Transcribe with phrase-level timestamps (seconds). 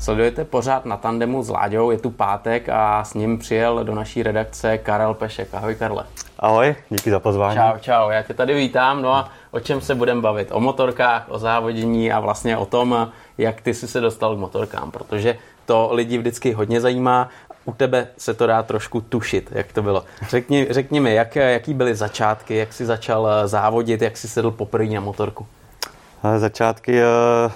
[0.00, 4.22] Sledujete pořád na tandemu s Láďou, je tu pátek a s ním přijel do naší
[4.22, 5.54] redakce Karel Pešek.
[5.54, 6.04] Ahoj Karle.
[6.38, 7.58] Ahoj, díky za pozvání.
[7.58, 9.02] Čau, čau, já tě tady vítám.
[9.02, 10.48] No a o čem se budeme bavit?
[10.52, 14.90] O motorkách, o závodění a vlastně o tom, jak ty jsi se dostal k motorkám,
[14.90, 17.28] protože to lidi vždycky hodně zajímá.
[17.64, 20.04] U tebe se to dá trošku tušit, jak to bylo.
[20.28, 24.86] Řekni, řekni mi, jak, jaký byly začátky, jak jsi začal závodit, jak jsi sedl poprvé
[24.86, 25.46] na motorku?
[26.38, 27.50] Začátky, eh,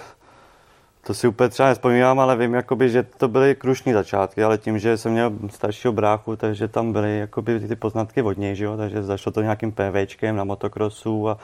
[1.06, 4.78] to si úplně třeba nespomínám, ale vím, jakoby, že to byly krušní začátky, ale tím,
[4.78, 8.76] že jsem měl staršího bráchu, takže tam byly jakoby, ty poznatky od něj, že jo?
[8.76, 11.38] takže začalo to nějakým PVčkem na motokrosu a,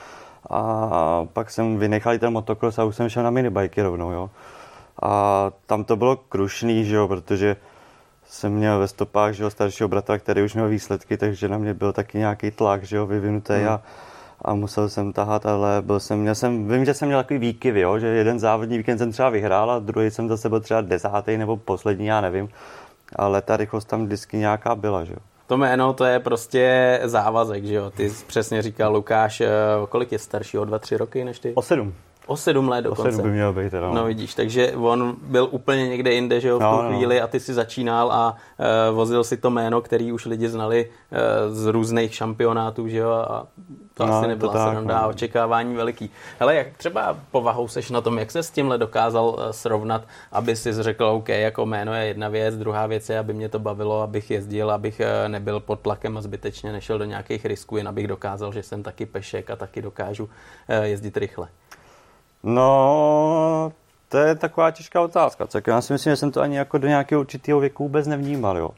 [0.50, 4.10] a pak jsem vynechal ten motokros a už jsem šel na minibajky rovnou.
[4.10, 4.30] Jo?
[5.02, 7.08] A tam to bylo krušný, že jo?
[7.08, 7.56] protože
[8.24, 11.74] jsem měl ve stopách že jo, staršího bratra, který už měl výsledky, takže na mě
[11.74, 13.68] byl taky nějaký tlak že jo, vyvinutý hmm.
[13.68, 13.82] a
[14.42, 17.80] a musel jsem tahat, ale byl jsem, měl jsem, vím, že jsem měl takový výkyvy,
[17.80, 21.36] jo, že jeden závodní víkend jsem třeba vyhrál a druhý jsem zase byl třeba desátý
[21.36, 22.48] nebo poslední, já nevím,
[23.16, 25.18] ale ta rychlost tam vždycky nějaká byla, že jo.
[25.46, 27.90] To jméno, to je prostě závazek, že jo?
[27.90, 29.48] Ty přesně říkal Lukáš, eh,
[29.88, 31.52] kolik je starší, o dva, tři roky než ty?
[31.54, 31.94] O sedm.
[32.26, 33.08] O sedm let dokonce.
[33.08, 33.86] O sedm by měl být, teda.
[33.86, 33.94] No.
[33.94, 36.88] no vidíš, takže on byl úplně někde jinde, že jo, v no, tu no.
[36.88, 38.36] chvíli a ty si začínal a
[38.90, 43.10] uh, vozil si to jméno, který už lidi znali uh, z různých šampionátů, že jo,
[43.10, 43.46] a
[43.94, 45.08] to no, asi nebyla to tak, sranda, no.
[45.08, 46.10] očekávání veliký.
[46.38, 50.56] Hele, jak třeba povahou seš na tom, jak se s tímhle dokázal uh, srovnat, aby
[50.56, 54.02] si řekl, OK, jako jméno je jedna věc, druhá věc je, aby mě to bavilo,
[54.02, 58.08] abych jezdil, abych uh, nebyl pod tlakem a zbytečně nešel do nějakých risků, jen abych
[58.08, 61.48] dokázal, že jsem taky pešek a taky dokážu uh, jezdit rychle.
[62.42, 63.72] No,
[64.08, 65.46] to je taková těžká otázka.
[65.46, 68.58] Tak já si myslím, že jsem to ani jako do nějakého určitého věku vůbec nevnímal.
[68.58, 68.70] Jo.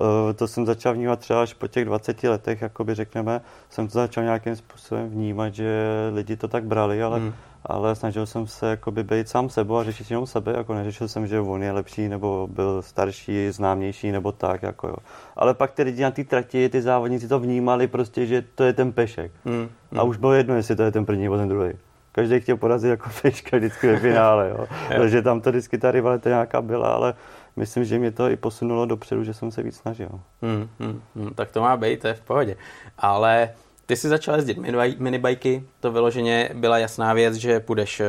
[0.00, 3.92] Uh, to jsem začal vnímat třeba až po těch 20 letech, jakoby řekneme, jsem to
[3.92, 7.32] začal nějakým způsobem vnímat, že lidi to tak brali, ale, hmm.
[7.66, 11.26] ale snažil jsem se jakoby být sám sebou a řešit jenom sebe, jako neřešil jsem,
[11.26, 14.96] že on je lepší, nebo byl starší, známější, nebo tak, jako jo.
[15.36, 18.72] Ale pak ty lidi na té trati, ty závodníci to vnímali prostě, že to je
[18.72, 19.32] ten pešek.
[19.44, 19.68] Hmm.
[19.96, 21.72] A už bylo jedno, jestli to je ten první nebo ten druhý
[22.12, 24.66] každý chtěl porazit jako peška vždycky ve finále, jo.
[24.88, 27.14] Takže tam to vždycky ta rivalita nějaká byla, ale
[27.56, 30.10] myslím, že mě to i posunulo dopředu, že jsem se víc snažil.
[30.42, 32.56] Hmm, hmm, hmm, tak to má být, to je v pohodě.
[32.98, 33.50] Ale
[33.86, 34.58] ty jsi začal jezdit
[34.98, 38.06] minibajky, to vyloženě byla jasná věc, že půjdeš eh,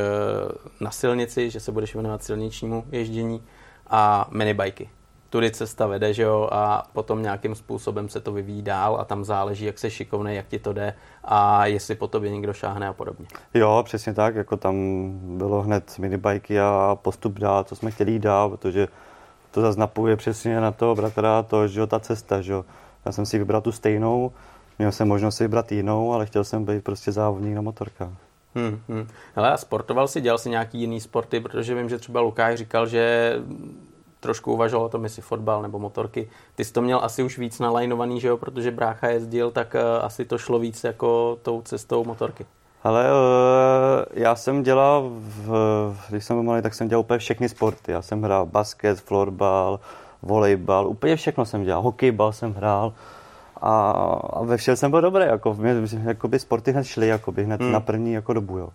[0.79, 3.43] na silnici, že se budeš věnovat silničnímu ježdění
[3.87, 4.89] a minibajky
[5.29, 9.23] tudy cesta vede, že jo, a potom nějakým způsobem se to vyvíjí dál a tam
[9.23, 12.93] záleží, jak se šikovnej, jak ti to jde a jestli po tobě někdo šáhne a
[12.93, 13.27] podobně.
[13.53, 14.75] Jo, přesně tak, jako tam
[15.37, 18.87] bylo hned minibajky a postup dál, co jsme chtěli dál, protože
[19.51, 22.65] to zase napuje přesně na to bratra, to, že jo, ta cesta, že jo.
[23.05, 24.31] Já jsem si vybral tu stejnou,
[24.79, 28.13] měl jsem možnost si vybrat jinou, ale chtěl jsem být prostě závodník na motorkách.
[28.55, 29.07] Hmm, hmm.
[29.35, 32.87] Hele, a sportoval si, dělal si nějaký jiný sporty, protože vím, že třeba Lukáš říkal,
[32.87, 33.33] že
[34.19, 36.29] trošku uvažoval o tom, jestli fotbal nebo motorky.
[36.55, 40.05] Ty jsi to měl asi už víc nalajnovaný, že jo, protože brácha jezdil, tak uh,
[40.05, 42.45] asi to šlo víc jako tou cestou motorky.
[42.83, 47.49] Ale uh, já jsem dělal, v, když jsem byl malý, tak jsem dělal úplně všechny
[47.49, 47.91] sporty.
[47.91, 49.79] Já jsem hrál basket, florbal,
[50.21, 51.81] volejbal, úplně všechno jsem dělal.
[51.81, 52.93] Hokejbal jsem hrál
[53.61, 53.91] a,
[54.33, 55.23] a ve všem jsem byl dobrý.
[55.25, 57.71] Jako, mě, jakoby sporty hned šly jakoby, hned hmm.
[57.71, 58.57] na první jako dobu.
[58.57, 58.69] Jo.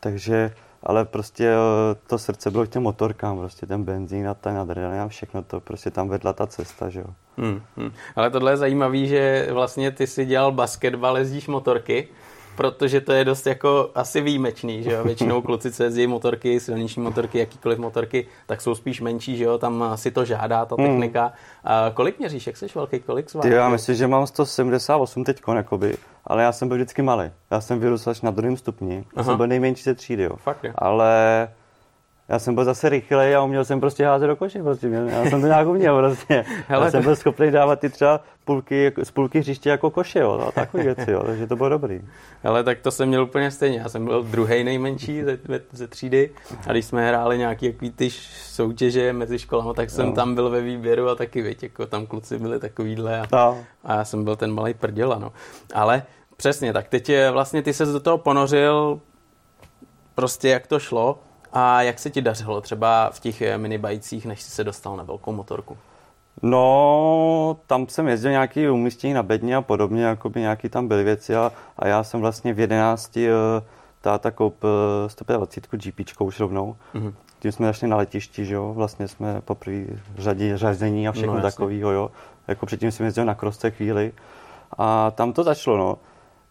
[0.00, 4.58] Takže ale prostě eh, to srdce bylo k těm motorkám, prostě ten benzín a ten
[4.58, 7.06] adrenalin a všechno to, prostě tam vedla ta cesta, že jo.
[7.36, 7.92] Hmm, hmm.
[8.16, 12.08] Ale tohle je zajímavé, že vlastně ty si dělal basketbal, jezdíš motorky,
[12.56, 17.02] protože to je dost jako asi výjimečný, že jo, většinou kluci, co jezdí motorky, silniční
[17.02, 20.86] motorky, jakýkoliv motorky, tak jsou spíš menší, že jo, tam si to žádá ta hmm.
[20.86, 21.22] technika.
[21.22, 21.32] Hmm.
[21.64, 23.50] A kolik měříš, jak jsi velký, kolik sváží?
[23.50, 27.30] Já myslím, že mám 178 teď, jakoby, ale já jsem byl vždycky malý.
[27.50, 30.36] Já jsem vyrůstal až na druhém stupni, já jsem byl nejmenší ze třídy, jo.
[30.36, 30.72] Fakt, jo.
[30.74, 31.48] Ale
[32.28, 34.62] já jsem byl zase rychlej a uměl jsem prostě házet do koše.
[34.62, 34.88] Prostě.
[34.88, 36.44] Já jsem to nějak uměl prostě.
[36.68, 40.44] Hele, já jsem byl schopný dávat ty třeba půlky, z půlky hřiště jako koše, jo,
[40.48, 42.00] a takové věci, jo, takže to bylo dobrý.
[42.44, 43.78] Ale tak to jsem měl úplně stejně.
[43.78, 45.38] Já jsem byl druhý nejmenší ze,
[45.72, 46.30] ze třídy
[46.66, 50.12] a když jsme hráli nějaký jaký ty soutěže mezi školami, tak jsem jo.
[50.12, 53.58] tam byl ve výběru a taky, věď, jako tam kluci byli takovýhle a, no.
[53.84, 55.32] a já jsem byl ten malý prděla, no.
[55.74, 56.02] Ale
[56.36, 59.00] přesně, tak teď vlastně ty se do toho ponořil
[60.14, 61.18] prostě jak to šlo
[61.54, 65.02] a jak se ti dařilo třeba v těch eh, minibajcích, než jsi se dostal na
[65.02, 65.76] velkou motorku?
[66.42, 71.04] No, tam jsem jezdil nějaký umístění na bedně a podobně, jako by nějaký tam byly
[71.04, 73.62] věci a, a já jsem vlastně v 11 uh, eh,
[74.00, 74.70] táta koupil
[75.06, 76.76] 125 GP už rovnou.
[76.94, 77.14] Mm-hmm.
[77.38, 79.84] Tím jsme zašli na letišti, že jo, vlastně jsme poprvé
[80.18, 82.10] řadí řazení a všechno no, takového, jo.
[82.48, 84.12] Jako předtím jsem jezdil na krosce chvíli
[84.78, 85.98] a tam to začalo, no.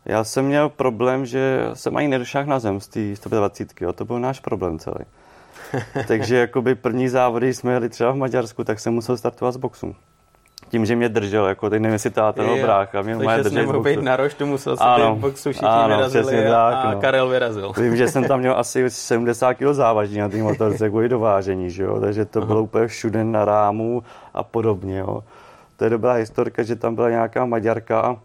[0.05, 3.93] Já jsem měl problém, že jsem ani nedošel na zem z té 125, jo.
[3.93, 5.05] to byl náš problém celý.
[6.07, 9.95] takže jakoby první závody jsme jeli třeba v Maďarsku, tak jsem musel startovat z boxu
[10.73, 13.79] tím, že mě držel, jako teď nevím, jestli táta nebo brácha, mě Takže jsi nemohl
[13.79, 17.01] být na roštu, musel se ano, boxu všichni ano, vyrazili a, tak, a no.
[17.01, 17.71] Karel vyrazil.
[17.77, 21.83] Vím, že jsem tam měl asi 70 kg závaží na té motorce kvůli dovážení, že
[21.83, 21.99] jo?
[21.99, 24.03] takže to bylo úplně všude na rámu
[24.33, 24.97] a podobně.
[24.97, 25.23] Jo?
[25.77, 28.17] To je dobrá historka, že tam byla nějaká Maďarka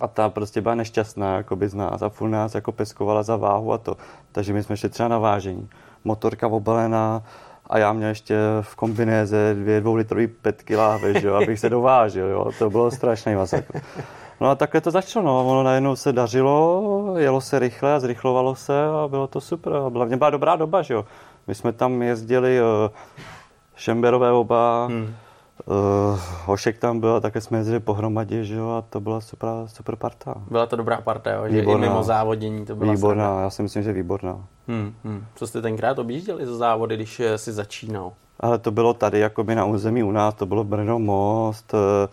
[0.00, 3.36] a ta prostě byla nešťastná jako by z nás a furt nás jako peskovala za
[3.36, 3.96] váhu a to.
[4.32, 5.68] Takže my jsme šli třeba na vážení.
[6.04, 7.22] Motorka obalená,
[7.70, 12.26] a já měl ještě v kombinéze dvě dvoulitrový petky láhve, že jo, abych se dovážil,
[12.26, 12.50] jo.
[12.58, 13.80] to bylo strašný masakr.
[14.40, 15.50] No a takhle to začalo, no.
[15.50, 19.72] ono najednou se dařilo, jelo se rychle a zrychlovalo se a bylo to super.
[19.72, 21.04] Hlavně byla dobrá doba, že jo.
[21.46, 22.66] My jsme tam jezdili uh,
[23.76, 25.14] Šemberové oba, hmm
[25.66, 29.48] Uh, Hošek tam byl a také jsme jezdili pohromadě, že jo, a to byla super,
[29.66, 30.34] super parta.
[30.50, 31.86] Byla to dobrá parta, jo, že výborná.
[31.86, 33.42] i mimo závodění to byla Výborná, sranda.
[33.42, 34.44] já si myslím, že výborná.
[34.68, 35.24] Hmm, hmm.
[35.34, 38.12] Co jste tenkrát objížděli za závody, když eh, si začínal?
[38.40, 42.08] Ale to bylo tady, jakoby na území u nás, to bylo Brno Most, eh,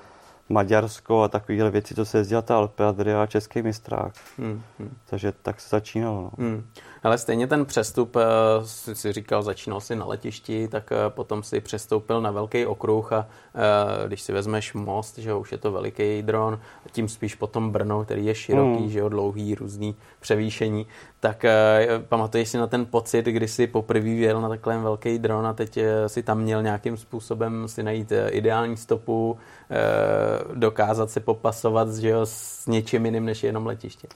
[0.49, 4.13] Maďarsko a takovéhle věci, to se jezdila ta Alpe Adria a Český mistrák.
[4.37, 4.89] Hmm, hmm.
[5.09, 6.21] Takže tak se začínalo.
[6.21, 6.31] No.
[6.37, 6.63] Hmm.
[7.07, 8.21] Ale stejně ten přestup, eh,
[8.63, 13.13] si, si říkal, začínal si na letišti, tak eh, potom si přestoupil na velký okruh
[13.13, 16.59] a eh, když si vezmeš most, že už je to veliký dron,
[16.91, 18.89] tím spíš potom Brno, který je široký, hmm.
[18.89, 20.87] že jo, dlouhý, různý převýšení,
[21.19, 21.45] tak
[22.09, 25.79] pamatuješ si na ten pocit, kdy jsi poprvé jel na takovém velký dron a teď
[26.07, 29.37] si tam měl nějakým způsobem si najít ideální stopu,
[30.53, 34.07] dokázat se popasovat že jo, s něčím jiným než jenom letiště.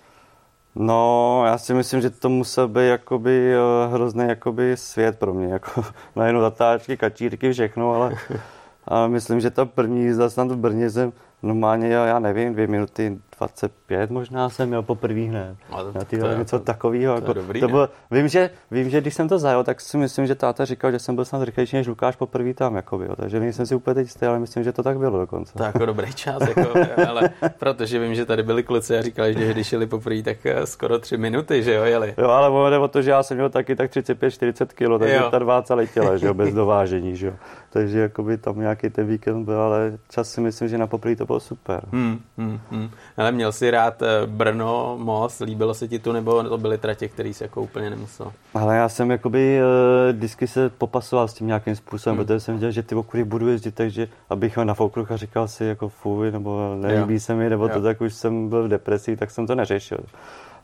[0.76, 5.54] No, já si myslím, že to musel být jakoby eh, hrozný jakoby svět pro mě,
[5.54, 5.86] jako
[6.16, 8.16] najednou zatáčky, kačírky, všechno, ale,
[8.86, 11.14] ale myslím, že ta první jízda snad v Brně jsem
[11.44, 15.58] normálně, já nevím, dvě minuty 25 možná jsem měl poprvé hned.
[15.94, 17.16] Na tyhle něco takového.
[17.16, 20.28] Jako, to, to bylo, vím, že, vím, že když jsem to zajel, tak si myslím,
[20.28, 22.76] že táta říkal, že jsem byl snad rychlejší než Lukáš poprvé tam.
[22.76, 23.16] Jakoby, jo.
[23.16, 25.54] Takže nejsem si úplně teď jistý, ale myslím, že to tak bylo dokonce.
[25.58, 26.74] To jako dobrý čas, jako,
[27.08, 27.30] ale
[27.60, 31.00] protože vím, že tady byli kluci a říkali, že když jeli poprvé, tak eh, skoro
[31.00, 32.14] tři minuty, že jo, jeli.
[32.18, 35.30] Jo, ale jde o to, že já jsem měl taky tak 35-40 kg, takže jo.
[35.32, 37.34] ta dváca letěla, že jo, bez dovážení, že jo.
[37.70, 41.26] Takže jakoby tam nějaký ten víkend byl, ale čas si myslím, že na poprvé to
[41.26, 41.82] bylo super.
[41.92, 42.90] Hmm, hmm, hmm.
[43.18, 47.08] Ale měl si rád eh, Brno, Most, líbilo se ti tu, nebo to byly tratě,
[47.08, 48.32] které se jako úplně nemusel?
[48.54, 52.26] Ale já jsem jakoby uh, vždycky se popasoval s tím nějakým způsobem, hmm.
[52.26, 54.76] protože jsem viděl, že ty okury budu jezdit, takže abych ho na
[55.10, 57.20] a říkal si jako fuj, nebo nelíbí jo.
[57.20, 57.70] se mi, nebo jo.
[57.74, 60.00] to tak už jsem byl v depresi, tak jsem to neřešil.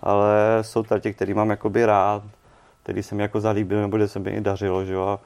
[0.02, 2.24] Ale jsou tratě, které mám jakoby rád,
[2.84, 5.20] který jsem jako zalíbil, nebo kde se mi i dařilo, že jo, a,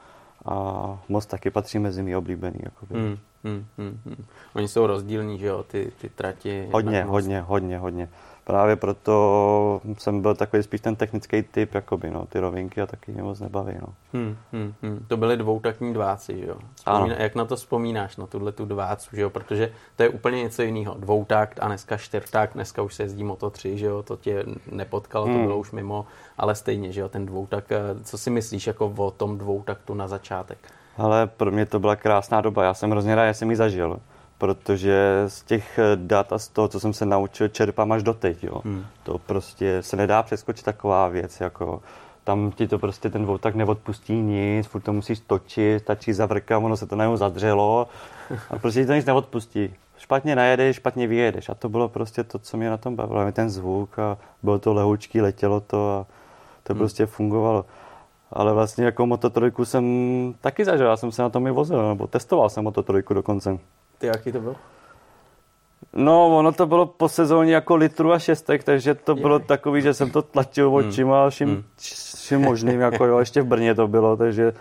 [0.45, 2.59] a most taky patří mezi mý oblíbený.
[2.63, 2.99] Jakoby.
[2.99, 3.17] Hmm.
[3.43, 4.25] Hmm, hmm, hmm.
[4.55, 6.69] Oni jsou rozdílní, že jo, ty, ty trati.
[6.71, 8.09] Hodně, hodně, hodně, hodně.
[8.51, 13.11] Právě proto jsem byl takový spíš ten technický typ, jakoby, no, ty rovinky a taky
[13.11, 13.87] mě moc nebaví, no.
[14.13, 15.05] Hmm, hmm, hmm.
[15.07, 16.55] To byly dvoutakní dváci, že jo?
[16.75, 19.29] Vzpomíná, jak na to vzpomínáš, na tuhle tu dvácu, že jo?
[19.29, 20.95] Protože to je úplně něco jiného.
[20.99, 24.03] Dvoutakt a dneska čtyřtakt, dneska už se jezdí Moto 3, že jo?
[24.03, 25.35] To tě nepotkalo, hmm.
[25.35, 26.05] to bylo už mimo,
[26.37, 27.09] ale stejně, že jo?
[27.09, 30.57] Ten dvoutak, eh, co si myslíš jako o tom dvoutaktu na začátek?
[30.97, 32.63] Ale pro mě to byla krásná doba.
[32.63, 33.99] Já jsem hrozně rád, že jsem ji zažil,
[34.41, 38.43] protože z těch dat a z toho, co jsem se naučil, čerpám až doteď.
[38.43, 38.61] Jo.
[38.65, 38.85] Hmm.
[39.03, 41.41] To prostě se nedá přeskočit taková věc.
[41.41, 41.81] Jako,
[42.23, 46.77] tam ti to prostě ten tak neodpustí nic, furt to musíš točit, stačí zavrka, ono
[46.77, 47.87] se to najednou zadřelo
[48.49, 49.73] a prostě ti to nic neodpustí.
[49.97, 53.31] Špatně najedeš, špatně vyjedeš a to bylo prostě to, co mě na tom bavilo.
[53.31, 56.05] Ten zvuk a bylo to lehoučký, letělo to a
[56.63, 56.77] to hmm.
[56.77, 57.65] prostě fungovalo.
[58.33, 59.85] Ale vlastně jako Moto3 jsem
[60.41, 63.59] taky zažil, já jsem se na tom i vozil, nebo testoval jsem Moto3 dokonce.
[64.01, 64.55] Ty jaký to byl?
[65.93, 69.45] No, ono to bylo po sezóně jako litru a šestek, takže to bylo je.
[69.45, 70.77] takový, že jsem to tlačil hmm.
[70.77, 71.63] očima a vším, hmm.
[72.15, 74.53] vším možným, jako jo, ještě v Brně to bylo, takže,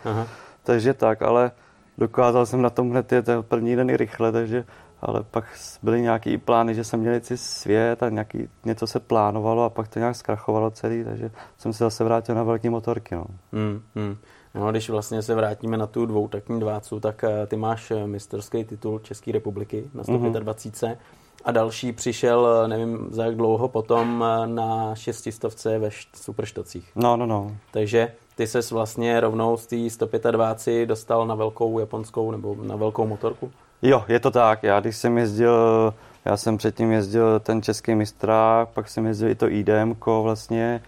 [0.63, 1.51] takže tak, ale
[1.99, 4.65] dokázal jsem na tom hned jet první den i rychle, takže
[5.03, 5.45] ale pak
[5.83, 9.89] byly nějaký plány, že jsem měl si svět a nějaký, něco se plánovalo a pak
[9.89, 13.15] to nějak zkrachovalo celý, takže jsem se zase vrátil na velký motorky.
[13.15, 13.25] No.
[13.53, 14.17] Hmm, hmm.
[14.55, 18.65] No, když vlastně se vrátíme na tu dvoutakní dvácu, tak eh, ty máš eh, mistrovský
[18.65, 20.91] titul České republiky na 125.
[20.91, 20.97] Mm-hmm.
[21.45, 26.91] A další přišel, eh, nevím za jak dlouho, potom na šestistovce ve Superštocích.
[26.97, 27.57] No, no, no.
[27.71, 33.07] Takže ty ses vlastně rovnou z té 125 dostal na velkou japonskou nebo na velkou
[33.07, 33.51] motorku?
[33.83, 34.63] Jo, je to tak.
[34.63, 39.35] Já když jsem jezdil, já jsem předtím jezdil ten český mistrák, pak jsem jezdil i
[39.35, 40.81] to IDM vlastně,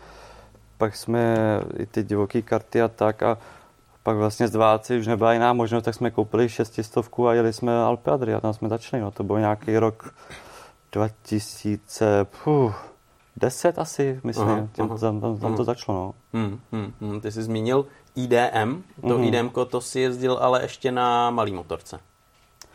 [0.83, 1.37] pak jsme
[1.79, 3.39] i ty divoké karty a tak a
[4.03, 7.83] pak vlastně z dváci už nebyla jiná možnost, tak jsme koupili šestistovku a jeli jsme
[7.83, 10.15] Alpe Adria, tam jsme začali, no, to byl nějaký rok
[10.93, 12.75] 2000, puh,
[13.37, 15.99] 10 asi, myslím, aha, Těm, aha, tam, tam, tam to začalo.
[15.99, 16.41] No.
[16.41, 17.21] Hmm, hmm, hmm.
[17.21, 17.87] Ty jsi zmínil
[18.17, 19.25] IDM, to hmm.
[19.25, 22.01] IDM to si jezdil ale ještě na malý motorce.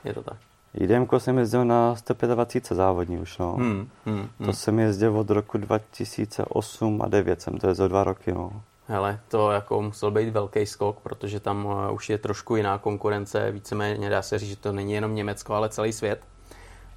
[0.04, 0.38] Je to tak?
[0.78, 3.54] IDM jsem jezdil na 125 závodní už, no.
[3.54, 4.46] Hmm, hmm, hmm.
[4.46, 8.62] To jsem jezdil od roku 2008 a 9 jsem to jezdil dva roky, no.
[8.88, 13.52] Hele, to jako musel být velký skok, protože tam eh, už je trošku jiná konkurence,
[13.52, 16.22] víceméně dá se říct, že to není jenom Německo, ale celý svět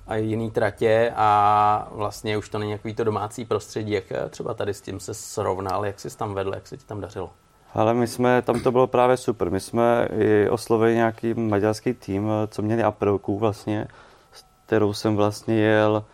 [0.07, 4.55] a jiný tratě a vlastně už to není takový to domácí prostředí, jak eh, třeba
[4.55, 7.31] tady s tím se srovnal, jak jsi tam vedl, jak se ti tam dařilo?
[7.75, 9.51] Ale my jsme, tam to bylo právě super.
[9.51, 13.87] My jsme i oslovili nějaký maďarský tým, eh, co měli aprilku vlastně,
[14.33, 16.05] s kterou jsem vlastně jel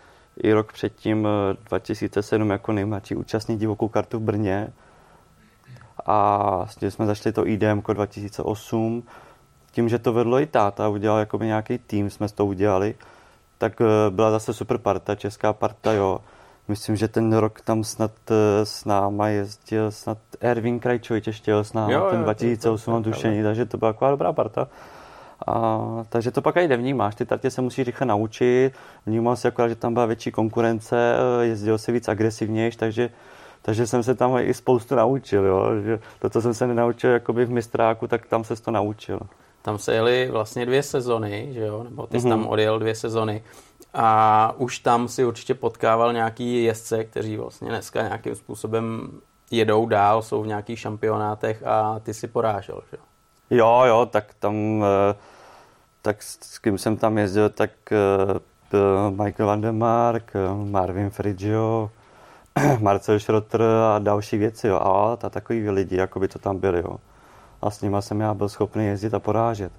[0.43, 1.29] i rok předtím
[1.69, 4.73] 2007 jako nejmladší účastník divokou kartu v Brně
[6.07, 9.03] a tím jsme začali to IDM 2008.
[9.73, 12.95] Tím, že to vedlo i táta, udělal jako nějaký tým, jsme s to udělali,
[13.59, 16.21] tak eh, byla zase super parta, česká parta, jo.
[16.69, 21.65] Myslím, že ten rok tam snad eh, s náma jezdil snad Erwin Krajčovič ještě jel
[21.65, 24.69] s náma, jo, ten 2008 mám tušení, takže to byla taková dobrá parta.
[25.47, 28.73] A, takže to pak i nevnímáš, ty tartě se musí rychle naučit,
[29.07, 33.11] vnímal si akorát, že tam byla větší konkurence, eh, jezdil se víc agresivnější, takže
[33.67, 35.71] takže jsem se tam i spoustu naučil, jo?
[35.85, 39.21] že to, co jsem se nenaučil jakoby v mistráku, tak tam se to naučil.
[39.63, 41.85] Tam se jeli vlastně dvě sezony, že jo?
[41.85, 42.31] nebo ty jsi mm-hmm.
[42.31, 43.43] tam odjel dvě sezony
[43.99, 49.11] a už tam si určitě potkával nějaký jezdce, kteří vlastně dneska nějakým způsobem
[49.51, 53.03] jedou dál, jsou v nějakých šampionátech a ty si porážel, že jo?
[53.87, 55.15] Jo, tak tam, eh,
[56.03, 58.77] tak s kým jsem tam jezdil, tak eh,
[59.11, 61.91] Michael Van der Mark, eh, Marvin Frigio,
[62.81, 64.77] Marcel Schrotter a další věci, jo.
[64.77, 66.97] A, a takový lidi, jako by to tam byli, jo.
[67.63, 69.73] A s nima jsem já byl schopný jezdit a porážet.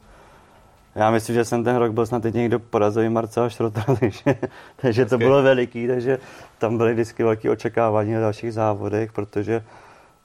[0.98, 4.38] Já myslím, že jsem ten rok byl snad jediný, kdo porazil i Marcela Schrottera, takže,
[4.76, 6.20] takže to bylo veliký, takže
[6.58, 9.64] tam byly vždycky velké očekávání na dalších závodech, protože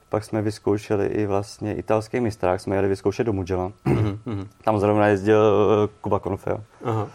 [0.08, 3.72] pak jsme vyzkoušeli i vlastně italský mistrák, jsme jeli vyzkoušet do Mugello.
[3.86, 4.46] Mm-hmm.
[4.64, 5.40] Tam zrovna jezdil
[5.84, 6.60] eh, Kuba Konfeo.
[6.84, 7.08] Uh-huh.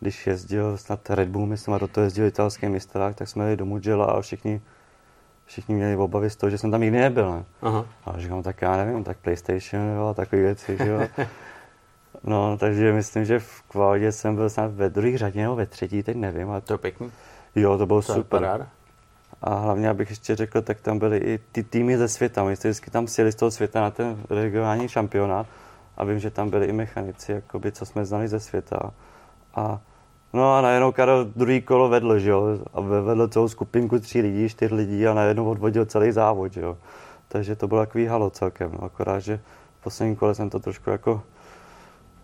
[0.00, 3.56] Když jezdil snad Red Bull, myslím, a do toho jezdil italský mistrák, tak jsme jeli
[3.56, 4.60] do Mugello a všichni
[5.46, 7.32] všichni měli obavy z toho, že jsem tam nikdy nebyl.
[7.32, 7.44] Ne?
[7.62, 7.86] Aha.
[8.04, 10.76] A říkám, tak já nevím, tak PlayStation jo, a takové věci.
[10.76, 11.00] Že jo.
[12.24, 16.02] no, takže myslím, že v kvalitě jsem byl snad ve druhé řadě nebo ve třetí,
[16.02, 16.50] teď nevím.
[16.50, 16.60] Ale...
[16.60, 17.12] To je pěkný.
[17.54, 18.66] Jo, to bylo to super.
[19.42, 22.44] A hlavně, abych ještě řekl, tak tam byly i ty týmy ze světa.
[22.44, 25.46] My jsme vždycky tam sjeli z toho světa na ten regionální šampionát
[25.96, 28.90] a vím, že tam byli i mechanici, jakoby, co jsme znali ze světa.
[29.54, 29.80] A
[30.32, 34.48] No a najednou Karel druhý kolo vedl, že jo, a vedl celou skupinku tří lidí,
[34.48, 36.78] čtyř lidí a najednou odvodil celý závod, že jo.
[37.28, 39.40] Takže to bylo takový halo celkem, no, akorát, že
[39.80, 41.22] v posledním kole jsem to trošku jako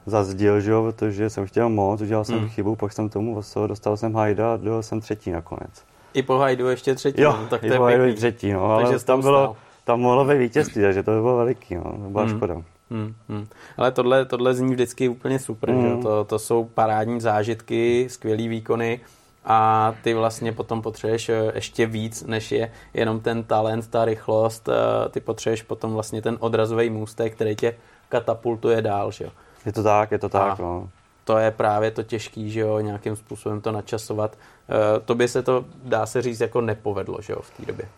[0.09, 2.49] zazdil, že jo, protože jsem chtěl moc, udělal jsem hmm.
[2.49, 5.85] chybu, pak jsem tomu osel, dostal jsem hajda a dojel jsem třetí nakonec.
[6.15, 8.99] I po hajdu ještě třetí, jo, no, tak i to po hajdu třetí, no, ale
[8.99, 12.37] tam, bylo, tam mohlo být vítězství, takže to by bylo veliký, no, to byla hmm.
[12.37, 12.55] škoda.
[12.91, 13.47] Hmm, hmm.
[13.77, 15.97] Ale tohle, tohle zní vždycky úplně super, hmm.
[15.97, 16.03] že?
[16.03, 19.01] To, to jsou parádní zážitky, skvělý výkony
[19.45, 24.69] a ty vlastně potom potřebuješ eh, ještě víc, než je jenom ten talent, ta rychlost,
[24.69, 27.75] eh, ty potřebuješ potom vlastně ten odrazový můstek, který tě
[28.09, 29.31] katapultuje dál, že jo.
[29.69, 30.89] Je to tak, je to tak, a no.
[31.25, 34.37] To je právě to těžký, že jo, nějakým způsobem to načasovat.
[34.37, 37.89] E, to by se to, dá se říct, jako nepovedlo, že jo, v té době.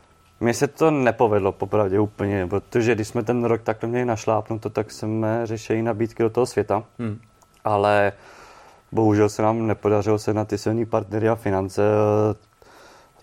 [0.40, 4.90] Mně se to nepovedlo popravdě úplně, protože když jsme ten rok takhle měli našlápnuto, tak
[4.90, 7.20] jsme řešili nabídky do toho světa, hmm.
[7.64, 8.12] ale
[8.92, 11.82] bohužel se nám nepodařilo se na ty silné partnery a finance,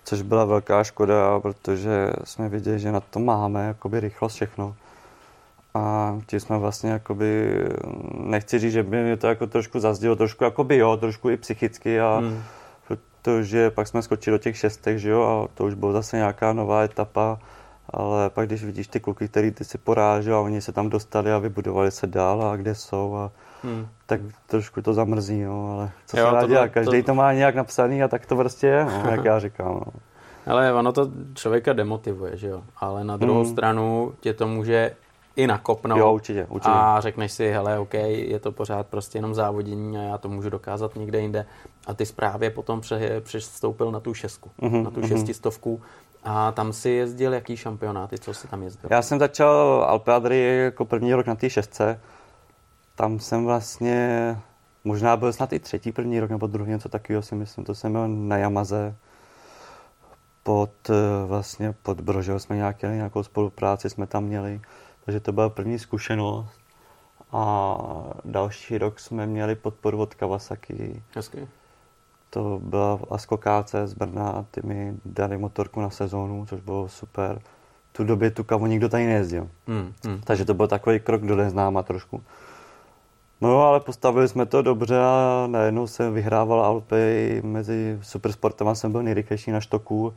[0.04, 4.76] což byla velká škoda, protože jsme viděli, že na to máme jakoby rychlost všechno.
[5.74, 7.62] A ti jsme vlastně jakoby,
[8.14, 12.00] nechci říct, že by mě to jako trošku zazdilo, trošku jakoby jo, trošku i psychicky
[12.00, 12.44] a hmm
[13.28, 16.54] protože pak jsme skočili do těch šestech, že jo, a to už byla zase nějaká
[16.54, 17.40] nová etapa,
[17.90, 21.32] ale pak když vidíš ty kluky, který ty si porážel a oni se tam dostali
[21.32, 23.32] a vybudovali se dál a kde jsou a
[23.64, 23.88] hmm.
[24.06, 27.06] tak trošku to zamrzí, no, ale co jo, se dá dělat, každý to...
[27.06, 29.74] to má nějak napsaný a tak to prostě je, no, jak já říkám.
[29.74, 29.94] No.
[30.54, 33.52] Ale ono to člověka demotivuje, že jo, ale na druhou hmm.
[33.52, 34.92] stranu tě to může
[35.38, 36.00] i nakopnout.
[36.00, 36.72] Jo, určitě, určitě.
[36.74, 40.50] A řekneš si, hele, OK, je to pořád prostě jenom závodění a já to můžu
[40.50, 41.46] dokázat někde jinde.
[41.88, 42.82] A ty zprávě potom
[43.22, 45.08] přestoupil na tu šestku, mm-hmm, na tu mm-hmm.
[45.08, 45.82] šestistovku.
[46.24, 48.90] A tam si jezdil jaký šampionáty, co si tam jezdil?
[48.92, 52.00] Já jsem začal Alpe Adri jako první rok na té šestce.
[52.96, 54.38] Tam jsem vlastně,
[54.84, 57.66] možná byl snad i třetí první rok nebo druhý, něco takového si myslím.
[57.66, 58.96] To jsem byl na Yamaze
[60.44, 60.94] pod, eh,
[61.28, 64.62] vlastně pod Brožou jsme nějaký, nějakou spolupráci jsme tam měli.
[65.08, 66.60] Takže to byla první zkušenost.
[67.32, 67.78] A
[68.26, 71.04] další rok jsme měli podporu od Kawasaki.
[71.16, 71.48] Hezky.
[72.30, 77.42] to byla Asko KC z Brna, ty mi dali motorku na sezónu, což bylo super.
[77.92, 79.50] Tu době tu kavu nikdo tady nejezdil.
[79.68, 80.22] Hmm, hmm.
[80.24, 82.24] Takže to byl takový krok do neznáma trošku.
[83.42, 88.92] No ale postavili jsme to dobře a najednou jsem vyhrával Alpy mezi supersportem a jsem
[88.92, 90.14] byl nejrychlejší na štoku,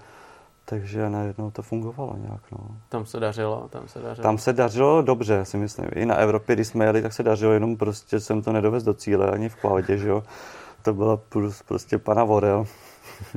[0.70, 2.40] takže najednou to fungovalo nějak.
[2.52, 2.58] No.
[2.88, 4.22] Tam se dařilo, tam se dařilo.
[4.22, 5.86] Tam se dařilo dobře, si myslím.
[5.94, 8.94] I na Evropě, když jsme jeli, tak se dařilo, jenom prostě jsem to nedovez do
[8.94, 10.22] cíle, ani v kvalitě, že jo.
[10.82, 11.18] To byla
[11.66, 12.66] prostě pana Vorel.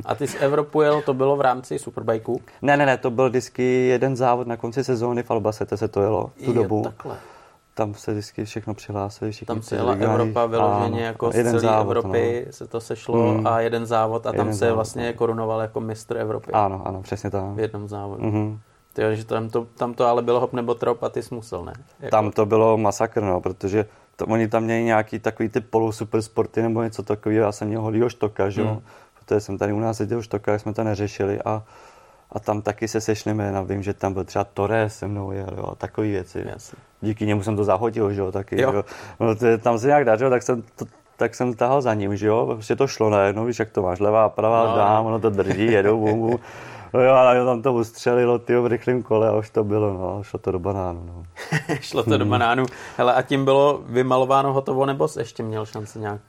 [0.06, 2.42] A ty z Evropu jel, to bylo v rámci Superbikeu?
[2.62, 6.02] Ne, ne, ne, to byl vždycky jeden závod na konci sezóny v Albacete se to
[6.02, 6.84] jelo, tu je, dobu.
[6.84, 7.18] Takhle
[7.74, 9.32] tam se vždycky všechno přihlásili.
[9.46, 12.54] Tam se jela Evropa vyloženě jako z celé závod, Evropy no.
[12.54, 13.48] se to sešlo mm.
[13.48, 15.14] a jeden závod a jeden tam se závod, vlastně no.
[15.14, 16.52] korunoval jako mistr Evropy.
[16.52, 17.44] Ano, ano, přesně tak.
[17.44, 18.24] V jednom závodu.
[18.24, 18.58] Mm-hmm.
[18.94, 21.66] Tyjo, že tam to, tam to ale bylo hop nebo trop a ty jsi musel,
[21.66, 21.74] ne?
[22.00, 22.12] Jako...
[22.12, 26.22] Tam to bylo masakr, no, protože to, oni tam měli nějaký takový ty polu super
[26.22, 27.46] sporty nebo něco takového.
[27.46, 28.68] Já jsem měl holýho štoka, že jo?
[28.68, 28.82] Mm.
[29.20, 31.64] Protože jsem tady u nás jezdil štoka, jsme to neřešili a
[32.34, 33.62] a tam taky se sešli jména.
[33.62, 36.44] Vím, že tam byl třeba Torres se mnou jel, jo, a takové věci.
[36.46, 36.78] Jasně.
[37.02, 38.62] Díky němu jsem to zahodil, že jo, taky.
[38.62, 38.72] Jo.
[38.74, 38.84] Jo.
[39.20, 40.86] No, to, tam se nějak dařilo, tak jsem to,
[41.18, 44.00] tak jsem tahal za ním, že jo, prostě to šlo najednou, víš, jak to máš,
[44.00, 44.76] levá, pravá, no.
[44.78, 46.40] dám, ono to drží, jedou, bum, bum.
[46.94, 50.24] No jo, ale tam to ustřelilo, ty v rychlém kole a už to bylo, no,
[50.24, 51.24] šlo to do banánu, no.
[51.82, 52.66] šlo to do banánu.
[52.98, 56.22] Hele, a tím bylo vymalováno hotovo, nebo jsi ještě měl šanci nějak?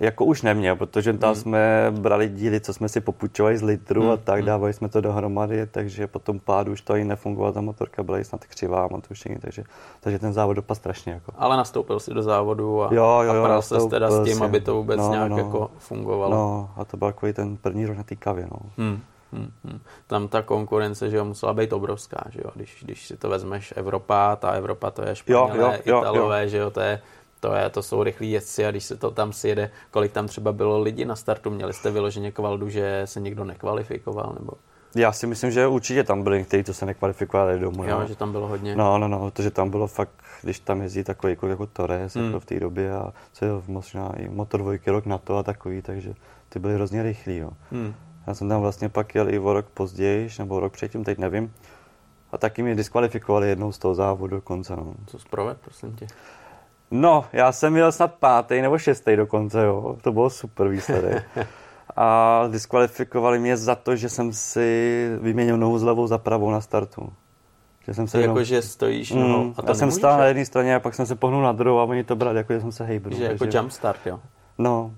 [0.00, 1.42] Jako už neměl, protože tam hmm.
[1.42, 4.10] jsme brali díly, co jsme si popučovali z litru hmm.
[4.10, 4.46] a tak, hmm.
[4.46, 8.44] dávali jsme to dohromady, takže potom pádu už to ani nefungovalo, ta motorka byla snad
[8.44, 9.64] křivá, matušení, takže,
[10.00, 11.12] takže ten závod dopadl strašně.
[11.12, 11.32] Jako.
[11.36, 14.44] Ale nastoupil si do závodu a, jo, jo, jo, a se teda s tím, si,
[14.44, 16.34] aby to vůbec no, nějak no, jako fungovalo.
[16.34, 18.58] No, a to byl takový ten první rok na té kavě, no.
[18.78, 19.00] Hmm.
[19.32, 19.80] Hmm, hmm.
[20.06, 22.50] Tam ta konkurence že jo, musela být obrovská, že jo?
[22.54, 26.42] Když, když si to vezmeš Evropa, ta Evropa to je Španělé, jo, jo, jo, Italové,
[26.42, 26.48] jo.
[26.48, 27.02] že jo, to je
[27.40, 30.52] to, je, to jsou rychlí jezdci a když se to tam sjede, kolik tam třeba
[30.52, 34.34] bylo lidí na startu, měli jste vyloženě kvaldu, že se někdo nekvalifikoval?
[34.38, 34.52] Nebo...
[34.94, 37.84] Já si myslím, že určitě tam byli někteří, co se nekvalifikovali domů.
[37.84, 38.06] Jo, no.
[38.06, 38.76] že tam bylo hodně.
[38.76, 40.10] No, no, no, protože tam bylo fakt,
[40.42, 42.26] když tam jezdí takový jako, jako Torres hmm.
[42.26, 45.42] jako v té době a co je možná i motor dvojky rok na to a
[45.42, 46.14] takový, takže
[46.48, 47.36] ty byly hrozně rychlí.
[47.36, 47.50] Jo.
[47.72, 47.94] Hmm.
[48.26, 51.54] Já jsem tam vlastně pak jel i o rok později, nebo rok předtím, teď nevím.
[52.32, 54.76] A taky mě diskvalifikovali jednou z toho závodu dokonce.
[54.76, 54.94] No.
[55.06, 56.06] Co zproved, prosím tě?
[56.90, 59.96] No, já jsem měl snad pátý nebo šestý dokonce, jo.
[60.02, 61.24] To bylo super výsledek.
[61.96, 66.60] A diskvalifikovali mě za to, že jsem si vyměnil nohu z levou za pravou na
[66.60, 67.12] startu.
[67.86, 68.44] Že jsem se jako, jenom...
[68.44, 71.06] že stojíš no, mm, a to Já jsem stál na jedné straně a pak jsem
[71.06, 73.18] se pohnul na druhou a oni to brali, jako že jsem se hejbnul.
[73.18, 74.20] Že jako jump start, jo?
[74.58, 74.94] No,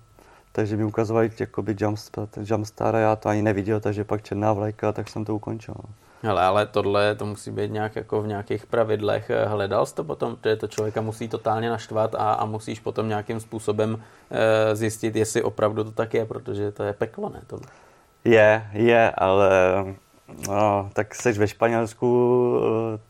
[0.52, 1.98] takže mi ukazovali jakoby jump,
[2.40, 5.74] jump start a já to ani neviděl, takže pak černá vlajka, tak jsem to ukončil.
[6.22, 9.30] Hele, ale tohle to musí být nějak jako v nějakých pravidlech.
[9.46, 13.40] Hledal jsi to potom, že to člověka musí totálně naštvat a, a musíš potom nějakým
[13.40, 17.42] způsobem e, zjistit, jestli opravdu to tak je, protože to je peklo, ne?
[17.46, 17.66] Tohle.
[18.24, 19.50] Je, je, ale
[20.48, 22.60] no, tak jsi ve Španělsku,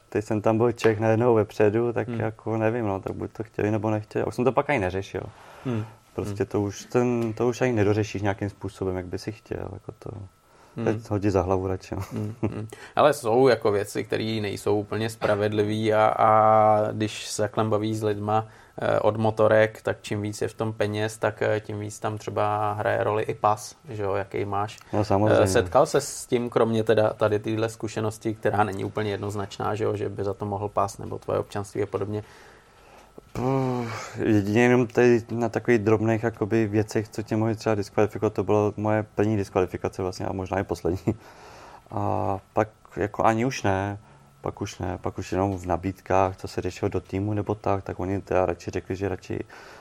[0.08, 2.20] teď jsem tam byl Čech najednou vepředu, tak hmm.
[2.20, 4.24] jako nevím, no, tak buď to chtěli nebo nechtěli.
[4.24, 5.22] Už jsem to pak ani neřešil.
[5.64, 5.84] Hmm.
[6.14, 6.48] Prostě hmm.
[6.48, 9.68] to už, ten, to už ani nedořešíš nějakým způsobem, jak by si chtěl.
[9.72, 10.10] Jako to.
[10.76, 11.02] Hmm.
[11.10, 11.94] Hodí za hlavu radši.
[11.94, 12.68] Hmm, hmm.
[12.96, 18.02] Ale jsou jako věci, které nejsou úplně spravedlivé a, a když se takhle baví s
[18.02, 18.46] lidma
[18.78, 22.18] eh, od motorek, tak čím víc je v tom peněz, tak eh, tím víc tam
[22.18, 24.78] třeba hraje roli i pas, že jo, jaký máš.
[24.92, 25.44] No, samozřejmě.
[25.44, 29.84] Eh, setkal se s tím, kromě teda tady tyhle zkušenosti, která není úplně jednoznačná, že
[29.84, 32.24] jo, že by za to mohl pas nebo tvoje občanství a podobně,
[34.24, 38.72] Jedině jenom tady na takových drobných jakoby, věcech, co tě mohli třeba diskvalifikovat, to byla
[38.76, 41.14] moje první diskvalifikace vlastně a možná i poslední.
[41.90, 43.98] A pak jako ani už ne,
[44.40, 47.84] pak už ne, pak už jenom v nabídkách, co se řešilo do týmu nebo tak,
[47.84, 49.38] tak oni teda radši řekli, že radši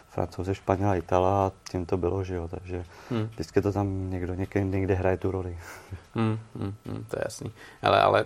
[0.10, 3.28] Francouze, Španěla, Itala a tím to bylo, že jo, takže hmm.
[3.32, 5.58] vždycky to tam někdo někde, někde hraje tu roli.
[6.16, 7.52] Hmm, hmm, hmm, to je jasný.
[7.82, 8.26] Ale, ale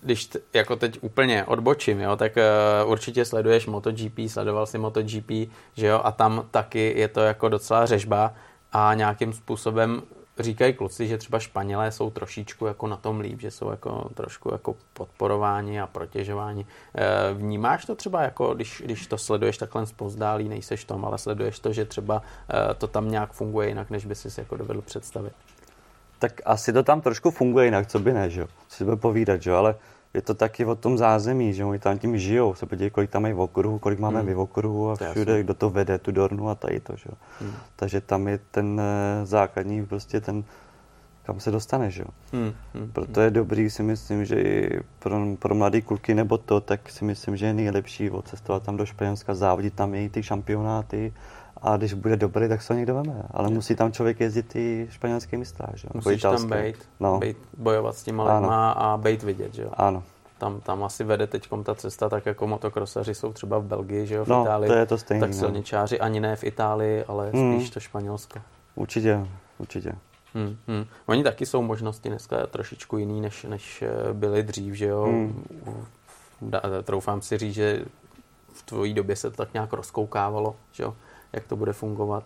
[0.00, 5.30] když t- jako teď úplně odbočím, jo, tak uh, určitě sleduješ MotoGP, sledoval si MotoGP,
[5.76, 8.34] že jo, a tam taky je to jako docela řežba
[8.72, 10.02] a nějakým způsobem
[10.38, 14.52] říkají kluci, že třeba Španělé jsou trošičku jako na tom líp, že jsou jako trošku
[14.52, 16.66] jako podporováni a protěžováni.
[16.94, 21.58] E, vnímáš to třeba jako, když, když to sleduješ takhle zpozdálí, nejseš tom, ale sleduješ
[21.58, 22.22] to, že třeba
[22.70, 25.32] e, to tam nějak funguje jinak, než by si jako dovedl představit?
[26.26, 28.46] Tak asi to tam trošku funguje jinak, co by ne, že jo?
[28.68, 29.56] Si bude povídat, že jo?
[29.56, 29.74] Ale
[30.14, 32.54] je to taky o tom zázemí, že oni tam tím žijou.
[32.54, 34.34] Se podívej, kolik tam je v okruhu, kolik máme hmm.
[34.34, 37.10] v okruhu a všude, kdo to vede, tu Dornu a tady to, že?
[37.40, 37.54] Hmm.
[37.76, 40.44] Takže tam je ten eh, základní prostě ten,
[41.22, 42.04] kam se dostane, že?
[42.32, 42.52] Hmm.
[42.74, 42.90] Hmm.
[42.92, 47.04] Proto je dobrý, si myslím, že i pro, pro mladé kluky nebo to, tak si
[47.04, 51.12] myslím, že je nejlepší odcestovat tam do Španělska, závodit tam její ty šampionáty
[51.66, 53.22] a, když bude dobrý, tak se ho někdo veme.
[53.30, 55.84] Ale musí tam člověk jezdit i španělský mistráž.
[55.84, 55.90] Jo?
[55.94, 57.18] Musíš tam být, no.
[57.18, 59.54] být, bojovat s těma lidma a být vidět.
[59.54, 59.70] Že jo?
[59.72, 60.02] Ano.
[60.38, 64.14] Tam, tam asi vede teď ta cesta, tak jako motokrosaři jsou třeba v Belgii, že
[64.14, 64.68] jo, v no, Itálii.
[64.68, 65.36] To je to stejný, tak no.
[65.36, 67.54] silničáři ani ne v Itálii, ale hmm.
[67.54, 68.38] spíš to Španělsko.
[68.74, 69.26] Určitě,
[69.58, 69.92] určitě.
[70.34, 70.86] Hmm, hmm.
[71.06, 75.02] Oni taky jsou možnosti dneska trošičku jiný, než, než eh, byly dřív, že jo.
[75.02, 75.44] Hmm.
[76.84, 77.84] Troufám si říct, že
[78.52, 80.94] v tvojí době se to tak nějak rozkoukávalo, že jo,
[81.36, 82.24] jak to bude fungovat.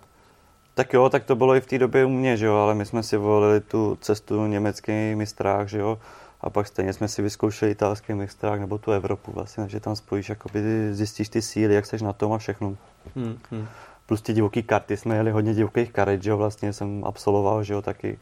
[0.75, 2.87] Tak jo, tak to bylo i v té době u mě, že jo, ale my
[2.87, 5.99] jsme si volili tu cestu německý mistrách, že jo,
[6.41, 10.29] a pak stejně jsme si vyzkoušeli italský mistrák nebo tu Evropu vlastně, že tam spojíš,
[10.29, 10.61] jakoby
[10.95, 12.77] zjistíš ty síly, jak seš na tom a všechno.
[13.17, 13.67] Hmm, hmm.
[14.07, 17.75] Plus ty divoký karty, jsme jeli hodně divokých karet, že jo, vlastně jsem absolvoval, že
[17.75, 18.19] jo, taky.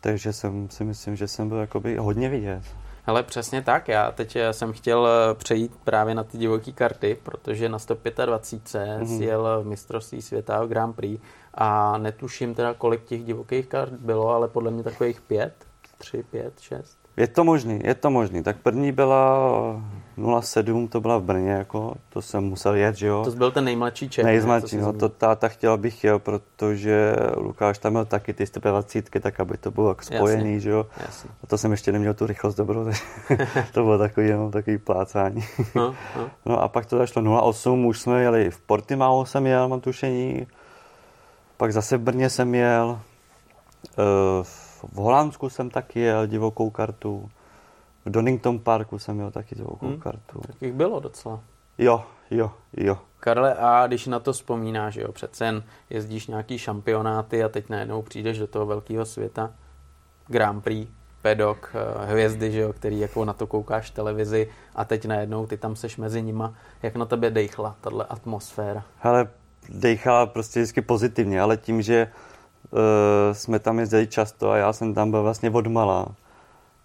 [0.00, 2.62] Takže jsem si myslím, že jsem byl jakoby hodně vidět.
[3.06, 7.68] Ale přesně tak, já teď jsem chtěl eh, přejít právě na ty divoké karty, protože
[7.68, 9.22] na 125 mm-hmm.
[9.22, 11.22] jel mistrovství světa o Grand Prix
[11.54, 15.54] a netuším teda, kolik těch divokých kart bylo, ale podle mě takových pět,
[15.98, 17.05] tři, pět, šest.
[17.16, 18.42] Je to možný, je to možný.
[18.42, 19.38] Tak první byla
[20.40, 23.24] 07, to byla v Brně, jako, to jsem musel jet, že jo.
[23.24, 24.24] To byl ten nejmladší Čech.
[24.24, 29.40] Nejmladší, no, to táta chtěl, abych jel, protože Lukáš tam měl taky ty 120, tak
[29.40, 30.60] aby to bylo jako spojený, Jasně.
[30.60, 30.86] že jo.
[31.06, 31.30] Jasně.
[31.44, 32.84] A to jsem ještě neměl tu rychlost dobrou,
[33.72, 35.44] to bylo takový, jenom takový plácání.
[35.74, 36.30] No, no.
[36.46, 40.46] no a pak to zašlo 08, už jsme jeli v Portimao jsem jel, mám tušení.
[41.56, 43.00] Pak zase v Brně jsem jel.
[43.98, 44.46] Uh,
[44.82, 47.30] v Holandsku jsem taky jel divokou kartu.
[48.04, 50.00] V Donington Parku jsem měl taky divokou hmm.
[50.00, 50.40] kartu.
[50.46, 51.40] Tak jich bylo docela.
[51.78, 52.98] Jo, jo, jo.
[53.20, 57.68] Karle, a když na to vzpomínáš, že jo, přece jen jezdíš nějaký šampionáty a teď
[57.68, 59.50] najednou přijdeš do toho velkého světa,
[60.26, 60.90] Grand Prix,
[61.22, 65.46] pedok, eh, hvězdy, že jo, který jako na to koukáš v televizi a teď najednou
[65.46, 66.54] ty tam seš mezi nima.
[66.82, 68.84] Jak na tebe dejchla tahle atmosféra?
[68.98, 69.28] Hele,
[69.68, 72.08] dejchala prostě vždycky pozitivně, ale tím, že
[73.32, 76.06] jsme tam jezdili často a já jsem tam byl vlastně od malá.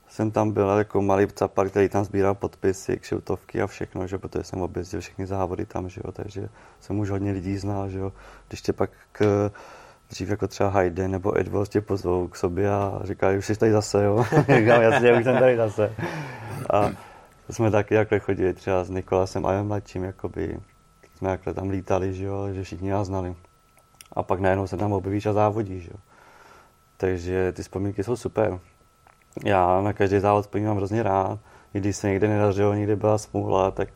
[0.09, 4.43] Jsem tam byl jako malý capar, který tam sbíral podpisy, kšiltovky a všechno, že, protože
[4.43, 8.11] jsem objezdil všechny závody tam, že jo, takže jsem už hodně lidí znal, že jo.
[8.47, 9.51] Když tě pak k,
[10.09, 13.71] dřív jako třeba Hayden nebo Edward tě pozvou k sobě a říkají, už jsi tady
[13.71, 14.25] zase, jo.
[14.57, 15.95] Říkám, jasně, už jsem tady zase.
[16.73, 16.89] A
[17.49, 20.59] jsme taky jako chodili třeba s Nikolasem a mladším, jakoby,
[21.15, 23.35] jsme jako tam lítali, že jo, že všichni nás znali
[24.13, 25.85] a pak najednou se tam objevíš a závodíš.
[25.85, 25.95] Jo.
[26.97, 28.59] Takže ty vzpomínky jsou super.
[29.45, 31.39] Já na každý závod vzpomínám hrozně rád.
[31.73, 33.89] I když se někde nedařilo, někde byla smůla, tak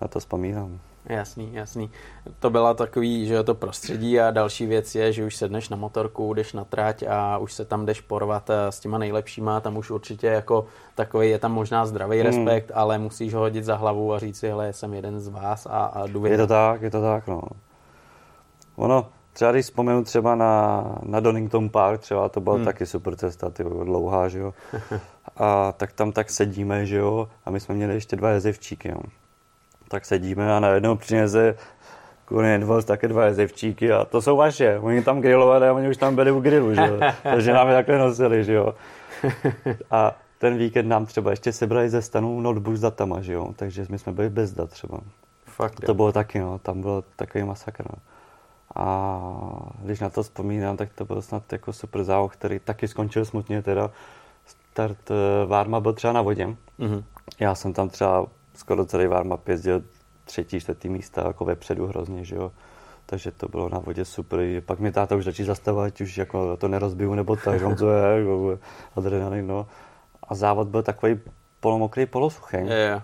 [0.00, 0.80] na to vzpomínám.
[1.08, 1.90] Jasný, jasný.
[2.38, 6.34] To byla takový, že to prostředí a další věc je, že už sedneš na motorku,
[6.34, 9.90] jdeš na trať a už se tam jdeš porvat eh, s těma nejlepšíma, tam už
[9.90, 12.26] určitě jako takový je tam možná zdravý hmm.
[12.26, 15.66] respekt, ale musíš ho hodit za hlavu a říct si, hele, jsem jeden z vás
[15.66, 17.42] a, a jdu Je to tak, je to tak, no.
[18.76, 22.64] Ono, Třeba když vzpomenu třeba na, na Donington Park, třeba to byla hmm.
[22.64, 24.54] taky super cesta, ty dlouhá, že jo.
[25.36, 29.00] A tak tam tak sedíme, že jo, a my jsme měli ještě dva jezevčíky, jo.
[29.88, 31.54] Tak sedíme a najednou přinese
[32.24, 34.78] Kurně dva, také dva jezevčíky a to jsou vaše.
[34.78, 37.00] Oni tam grilovali a oni už tam byli u grilu, že jo.
[37.22, 38.74] Takže nám je takhle nosili, že jo.
[39.90, 43.52] A ten víkend nám třeba ještě sebrali ze stanu notebook s datama, že jo.
[43.56, 45.00] Takže my jsme byli bez dat třeba.
[45.44, 46.58] Fakt, to bylo taky, no.
[46.58, 48.15] Tam byl takový masakr, no.
[48.76, 49.20] A
[49.82, 53.62] když na to vzpomínám, tak to byl snad jako super závod, který taky skončil smutně
[53.62, 53.90] teda.
[54.46, 56.46] Start eh, Várma byl třeba na vodě.
[56.46, 57.04] Mm-hmm.
[57.40, 59.82] Já jsem tam třeba skoro celý Várma jezdil
[60.24, 62.52] třetí, čtvrtý místa, jako vepředu hrozně, že jo.
[63.06, 64.40] Takže to bylo na vodě super.
[64.66, 68.18] Pak mi táta už začí zastavovat, už jako to nerozbiju, nebo tak, on to je,
[68.18, 68.58] jako
[68.96, 69.66] adrenalin, no.
[70.28, 71.20] A závod byl takový
[71.60, 72.56] polomokrý, polosuchý.
[72.56, 73.02] Yeah.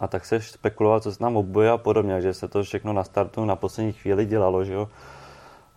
[0.00, 3.04] A tak se spekuloval, co se nám obboje a podobně, že se to všechno na
[3.04, 4.88] startu na poslední chvíli dělalo, že jo.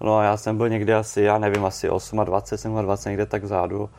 [0.01, 2.25] No a já jsem byl někde asi, já nevím, asi 28,
[2.85, 3.89] 27, někde tak vzadu.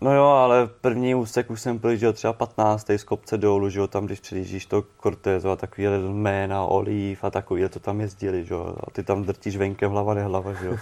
[0.00, 2.90] No jo, ale první úsek už jsem jo, třeba 15.
[2.96, 7.30] z kopce dolů, že jo, tam když přijíždíš to Cortezo a takový jména, Oliv a
[7.30, 10.76] takový, to tam jezdili, že jo, a ty tam drtíš venkem hlava nehlava, že jo.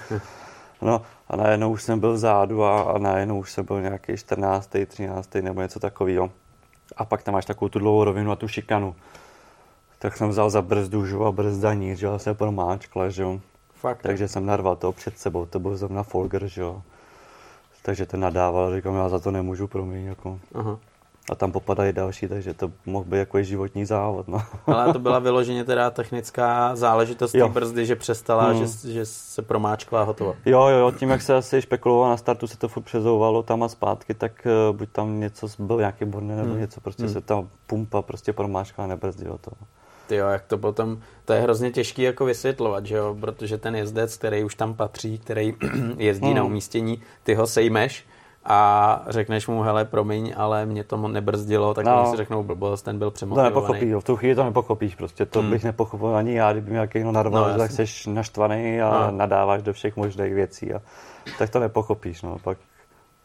[0.82, 4.70] No a najednou už jsem byl vzadu a, a najednou už jsem byl nějaký 14.
[4.86, 5.34] 13.
[5.34, 6.30] nebo něco takového
[6.96, 8.94] a pak tam máš takovou tu dlouhou rovinu a tu šikanu.
[9.98, 13.40] Tak jsem vzal za brzdu, že a brzda níž, že se promáčkla, že jo.
[13.74, 14.02] Fakt.
[14.02, 16.82] Takže jsem narval to před sebou, to byl zrovna Folger, že jo.
[17.82, 20.40] Takže ten nadával, říkám, já za to nemůžu, promiň, jako.
[20.54, 20.78] Aha
[21.30, 24.28] a tam popadají další, takže to mohl být jako životní závod.
[24.28, 24.42] No.
[24.66, 28.66] Ale to byla vyloženě teda technická záležitost té brzdy, že přestala, hmm.
[28.66, 30.36] že, že se promáčkla a hotovo.
[30.46, 33.62] Jo, jo, jo, tím jak se asi špekulovalo na startu, se to furt přezouvalo tam
[33.62, 36.60] a zpátky, tak uh, buď tam něco byl nějaký borný nebo hmm.
[36.60, 37.12] něco, prostě hmm.
[37.12, 39.50] se ta pumpa prostě promáčkla a nebrzdilo to.
[40.06, 43.76] Ty jo, jak to potom, to je hrozně těžký jako vysvětlovat, že jo, protože ten
[43.76, 45.54] jezdec, který už tam patří, který
[45.96, 46.36] jezdí hmm.
[46.36, 48.06] na umístění, ty ho sejmeš
[48.44, 52.10] a řekneš mu, hele, promiň, ale mě to nebrzdilo, tak no.
[52.10, 53.54] si řeknou blbost, ten byl přemotivovaný.
[53.54, 55.50] To nepochopí, v tu chvíli to nepochopíš prostě, to hmm.
[55.50, 59.16] bych nepochopil ani já, kdyby mě někdo narval, no, tak jsi naštvaný a no.
[59.16, 60.80] nadáváš do všech možných věcí a
[61.38, 62.58] tak to nepochopíš, no, pak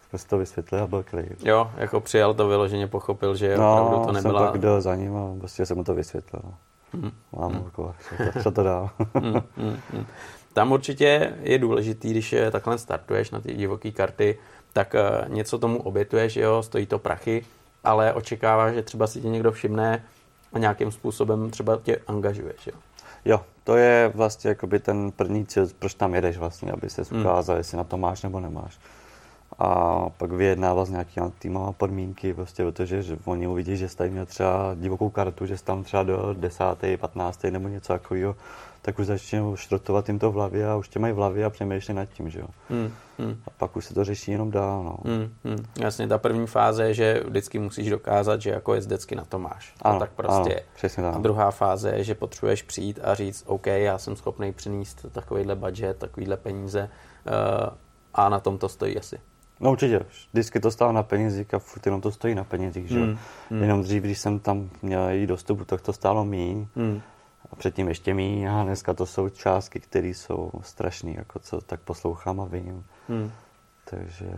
[0.10, 1.46] jsme si to vysvětlili a byl klid.
[1.46, 4.42] Jo, jako přijal to vyloženě, pochopil, že no, opravdu to nebyla...
[4.42, 6.42] No, jsem pak za ním a prostě jsem mu to vysvětlil.
[6.94, 7.12] Hmm.
[7.38, 7.64] Mám hmm.
[7.66, 7.94] jako,
[8.44, 8.90] co to dá.
[9.16, 10.06] hmm, hmm, hmm.
[10.54, 14.38] Tam určitě je důležitý, když takhle startuješ na ty divoké karty,
[14.74, 17.46] tak eh, něco tomu obětuješ, jo, stojí to prachy,
[17.84, 20.04] ale očekáváš, že třeba si tě někdo všimne
[20.54, 22.74] a nějakým způsobem třeba tě angažuješ, jo.
[23.26, 27.22] Jo, to je vlastně jakoby ten první cíl, proč tam jedeš vlastně, aby se hmm.
[27.22, 27.60] ukázal, hmm.
[27.60, 28.80] jestli na to máš nebo nemáš.
[29.60, 34.26] A pak vyjednával z nějaký týmové podmínky, prostě protože že oni uvidí, že jsi měl
[34.26, 36.64] třeba divokou kartu, že jsi tam třeba do 10.
[36.98, 37.44] 15.
[37.44, 38.36] nebo něco takového,
[38.86, 41.50] tak už začnou šrotovat jim to v hlavě a už tě mají v hlavě a
[41.50, 42.48] přemýšlí nad tím, že jo.
[42.70, 43.38] Hmm, hmm.
[43.48, 44.98] A pak už se to řeší jenom dál, no.
[45.06, 45.66] Hmm, hmm.
[45.80, 49.76] Jasně, ta první fáze je, že vždycky musíš dokázat, že jako jezdecky na to máš.
[49.82, 51.16] Ano, to tak prostě ano, přesně tak.
[51.16, 55.56] A druhá fáze je, že potřebuješ přijít a říct, OK, já jsem schopný přinést takovýhle
[55.56, 57.74] budget, takovýhle peníze uh,
[58.14, 59.20] a na tom to stojí asi.
[59.60, 63.00] No určitě, vždycky to stálo na penězích a furt jenom to stojí na penězích, že
[63.00, 63.18] hmm,
[63.50, 63.62] hmm.
[63.62, 66.68] Jenom dřív, když jsem tam měl jít dostupu, tak to stálo míň.
[66.76, 67.02] Hmm
[67.52, 71.80] a předtím ještě míň a dneska to jsou částky, které jsou strašné, jako co tak
[71.80, 72.86] poslouchám a vím.
[73.10, 73.32] Hmm.
[73.86, 74.30] Takže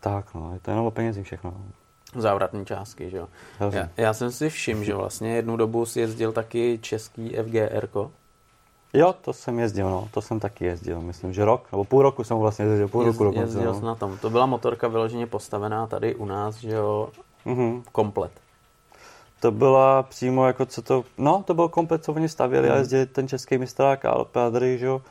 [0.00, 1.54] tak, no, je to jenom o penězích všechno.
[2.16, 3.28] Závratné částky, že jo.
[3.72, 7.86] Já, já jsem si všiml, že vlastně jednu dobu si jezdil taky český FGR.
[7.86, 8.10] -ko.
[8.92, 12.24] Jo, to jsem jezdil, no, to jsem taky jezdil, myslím, že rok, nebo půl roku
[12.24, 13.40] jsem vlastně jezdil, půl roku dokonce.
[13.40, 13.80] Jezdil no.
[13.80, 17.08] na tom, to byla motorka vyloženě postavená tady u nás, že jo,
[17.46, 17.82] mm-hmm.
[17.92, 18.32] komplet
[19.40, 22.74] to byla přímo jako co to, no to byl komplet, co oni stavěli mm.
[22.74, 25.02] a jezdili ten český mistrák a Alpadry, že jo.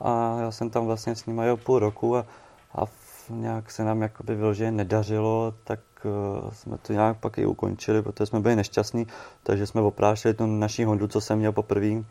[0.00, 2.26] A já jsem tam vlastně s nimi jel půl roku a,
[2.74, 2.84] a
[3.30, 8.26] nějak se nám jakoby vyloženě nedařilo, tak uh, jsme to nějak pak i ukončili, protože
[8.26, 9.06] jsme byli nešťastní,
[9.42, 12.02] takže jsme oprášili tu naší Hondu, co jsem měl poprvé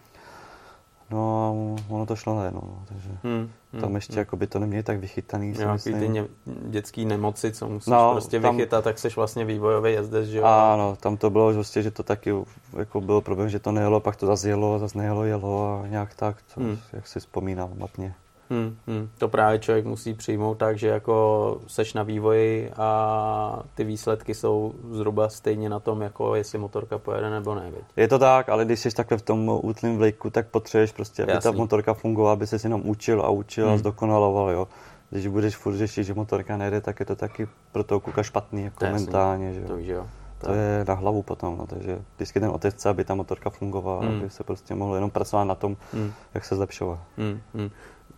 [1.11, 1.49] No a
[1.93, 4.19] ono to šlo najednou, no, takže hmm, hmm, tam ještě hmm.
[4.19, 5.51] jako by to neměli tak vychytaný.
[5.51, 9.91] Nějaký ty ně, dětský nemoci, co musíš no, prostě tam, vychytat, tak jsi vlastně vývojový
[9.91, 10.43] jezdec, že jo?
[10.43, 12.33] Ano, tam to bylo prostě, že to taky
[12.77, 16.13] jako bylo problém, že to nejelo, pak to zase jelo, zase nejelo, jelo a nějak
[16.13, 16.77] tak, co, hmm.
[16.93, 18.13] jak si vzpomínám matně.
[18.49, 19.09] Hmm, hmm.
[19.17, 24.73] To právě člověk musí přijmout tak, že jako seš na vývoji a ty výsledky jsou
[24.91, 27.71] zhruba stejně na tom, jako jestli motorka pojede nebo ne.
[27.71, 27.83] Viď?
[27.95, 31.31] Je to tak, ale když jsi takhle v tom útlým vlejku, tak potřebuješ prostě, aby
[31.31, 31.51] Jasný.
[31.51, 33.73] ta motorka fungovala, aby se jenom učil a učil hmm.
[33.73, 34.67] a zdokonaloval, jo.
[35.09, 38.63] Když budeš furt řešit, že motorka nejde, tak je to taky pro toho kuka špatný,
[38.63, 39.05] jako Jasný.
[39.05, 39.67] mentálně, že jo.
[39.67, 40.07] To, že jo.
[40.39, 44.17] To je na hlavu potom, no, takže vždycky ten otec aby ta motorka fungovala, hmm.
[44.17, 46.11] aby se prostě mohlo jenom pracovat na tom, hmm.
[46.33, 46.99] jak se zlepšovat.
[47.17, 47.41] Hmm.
[47.53, 47.69] Hmm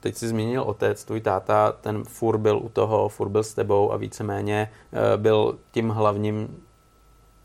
[0.01, 3.91] teď si zmínil otec, tvůj táta, ten fur byl u toho, fur byl s tebou
[3.91, 6.57] a víceméně eh, byl tím hlavním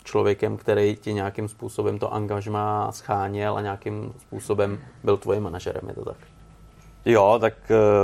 [0.04, 5.94] člověkem, který ti nějakým způsobem to angažma scháněl a nějakým způsobem byl tvojím manažerem, je
[5.94, 6.16] to tak?
[7.04, 7.54] Jo, tak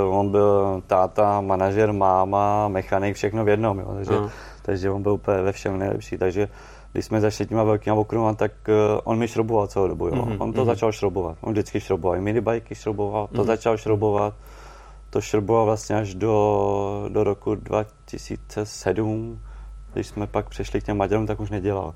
[0.07, 4.29] uh, on byl táta, manažer, máma, mechanik, všechno v jednom, jo, takže, uh.
[4.61, 6.47] takže on byl úplně ve všem nejlepší, takže
[6.93, 10.07] když jsme začali těma velkýma okruhama, tak uh, on mi šroboval celou dobu.
[10.07, 10.13] Jo.
[10.13, 10.37] Mm-hmm.
[10.39, 10.65] On to mm-hmm.
[10.65, 11.37] začal šrobovat.
[11.41, 12.17] On vždycky šroboval.
[12.17, 13.45] I minibajky šroboval, to mm-hmm.
[13.45, 14.33] začal šrobovat.
[15.09, 19.39] To šroboval vlastně až do, do roku 2007.
[19.93, 21.93] Když jsme pak přešli k těm Maďarům, tak už nedělal.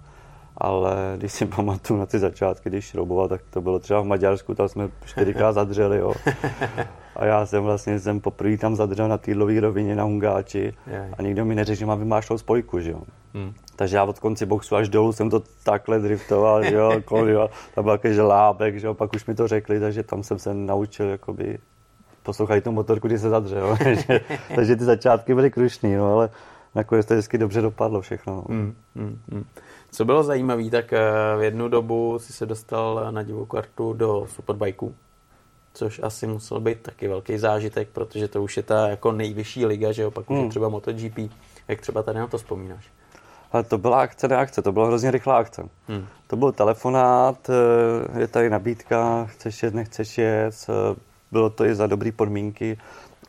[0.58, 4.56] Ale když si pamatuju na ty začátky, když šroboval, tak to bylo třeba v Maďarsku,
[4.56, 5.98] tam jsme čtyřikrát zadřeli.
[5.98, 6.14] Jo.
[7.16, 10.74] A já jsem vlastně jsem poprvé tam zadřel na týdlový rovině na Hungáči
[11.18, 13.02] a nikdo mi neřekl, že mám vymášlou spojku, že jo.
[13.34, 13.54] Hmm.
[13.76, 17.50] Takže já od konci boxu až dolů jsem to takhle driftoval, že jo, kol, jo.
[17.76, 20.54] tam byl jaký žlábek, že jo, pak už mi to řekli, takže tam jsem se
[20.54, 21.58] naučil jakoby
[22.24, 23.78] poslouchají tu motorku, když se zadře, jo.
[23.84, 24.22] takže,
[24.56, 26.30] takže ty začátky byly krušný, no, ale
[26.76, 28.34] nakonec to vždycky dobře dopadlo všechno.
[28.34, 28.44] No.
[28.50, 29.46] Hmm, hmm, hmm.
[29.92, 31.02] Co bylo zajímavé, tak eh,
[31.38, 34.96] v jednu dobu si se dostal na divou kartu do Superbikeů
[35.78, 39.92] což asi musel být taky velký zážitek, protože to už je ta jako nejvyšší liga,
[39.92, 40.50] že jo, pak už hmm.
[40.50, 41.18] třeba MotoGP.
[41.68, 42.86] Jak třeba tady na to vzpomínáš?
[43.52, 45.70] Ale to byla akce na akce, to byla hrozně rychlá akce.
[45.88, 46.06] Hmm.
[46.28, 50.96] To byl telefonát, eh, je tady nabídka, chceš jet, nechceš jet, eh,
[51.32, 52.78] bylo to i za dobré podmínky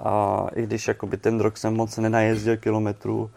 [0.01, 3.31] a i když jakoby ten rok jsem moc nenajezdil kilometrů,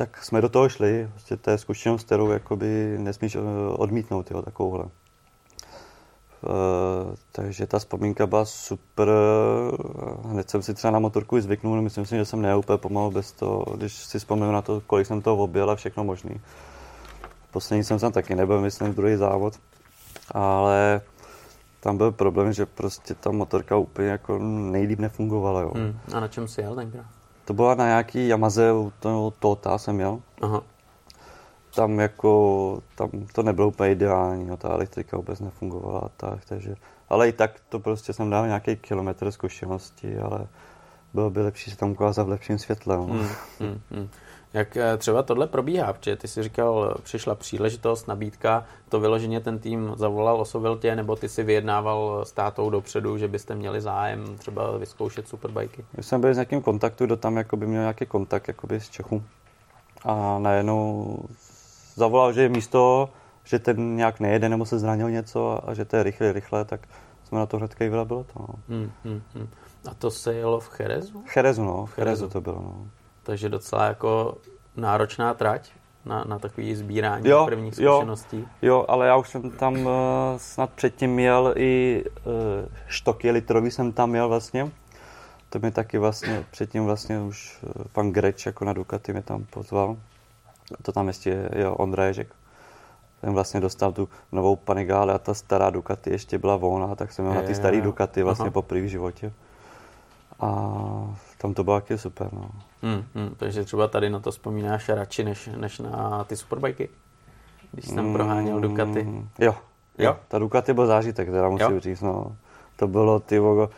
[0.00, 1.08] tak jsme do toho šli.
[1.12, 3.40] Prostě to je zkušenost, kterou jakoby nesmíš eh,
[3.72, 4.84] odmítnout, jo, takovouhle.
[4.84, 4.90] Uh,
[7.32, 9.08] takže ta vzpomínka byla super.
[10.24, 13.32] Hned jsem si třeba na motorku zvyknul, myslím si, že jsem nejel úplně pomalu bez
[13.32, 16.40] toho, když si vzpomínám na to, kolik jsem toho objel a všechno možný.
[17.50, 19.54] Poslední jsem tam taky nebyl, myslím, druhý závod.
[20.32, 21.00] ale
[21.80, 25.60] tam byl problém, že prostě ta motorka úplně jako nejlíp nefungovala.
[25.60, 25.72] Jo.
[25.74, 25.98] Hmm.
[26.14, 27.19] A na čem jsi jel tenkrát?
[27.50, 30.20] To byla na nějaký Yamaze, to Tota jsem měl.
[30.40, 30.62] Aha.
[31.74, 36.74] Tam jako, tam to nebylo úplně ideální, no, ta elektrika vůbec nefungovala tak, takže,
[37.08, 40.46] ale i tak to prostě jsem dal nějaký kilometr zkušenosti, ale
[41.14, 42.96] bylo by lepší se tam ukázat v lepším světle.
[42.96, 43.04] No.
[43.04, 43.28] Hmm,
[43.60, 44.08] hmm, hmm.
[44.52, 45.92] Jak eh, třeba tohle probíhá?
[45.92, 51.16] Protože ty si říkal, přišla příležitost, nabídka, to vyloženě ten tým zavolal, oslovil tě, nebo
[51.16, 55.84] ty si vyjednával s tátou dopředu, že byste měli zájem třeba vyzkoušet superbajky?
[55.96, 59.22] Já jsem byl s nějakým kontaktu, kdo tam jakoby měl nějaký kontakt jakoby z Čechu.
[60.04, 61.18] A najednou
[61.94, 63.08] zavolal, že je místo,
[63.44, 66.80] že ten nějak nejede nebo se zranil něco a že to je rychle, rychle, tak
[67.24, 68.24] jsme na to hnedka i bylo to.
[68.38, 68.46] No.
[68.68, 69.48] Hmm, hmm, hmm.
[69.90, 71.22] A to se jelo v Cherezu?
[71.26, 71.86] Cherezu, no.
[71.86, 72.86] V Cherezu to bylo, no.
[73.22, 74.38] Takže docela jako
[74.76, 75.70] náročná trať
[76.04, 78.38] na, na takový sbírání jo, prvních zkušeností.
[78.38, 79.92] Jo, jo, ale já už jsem tam uh,
[80.36, 82.32] snad předtím měl i uh,
[82.86, 84.70] štoky litrový jsem tam měl vlastně.
[85.48, 89.44] To mi taky vlastně, předtím vlastně už uh, pan Greč jako na Ducati mě tam
[89.44, 89.96] pozval.
[90.82, 92.34] To tam ještě je Ondra Ježek.
[93.20, 97.24] Ten vlastně dostal tu novou Panigale a ta stará Ducati ještě byla volná, tak jsem
[97.24, 99.32] měl je, na ty staré Ducati vlastně po v životě.
[100.40, 100.50] A
[101.38, 102.28] tam to bylo taky super.
[102.32, 102.50] No.
[102.82, 106.88] Hmm, hmm, takže třeba tady na to vzpomínáš radši, než, než na ty superbajky,
[107.72, 109.08] když jsem hmm, proháněl Ducati.
[109.38, 109.54] Jo,
[109.98, 111.80] jo, ta Ducati byl zážitek, teda musím jo?
[111.80, 112.00] říct.
[112.00, 112.36] No.
[112.76, 113.70] To bylo ty vogo,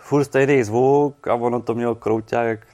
[0.00, 2.66] furt stejný zvuk a ono to mělo krouťák, jak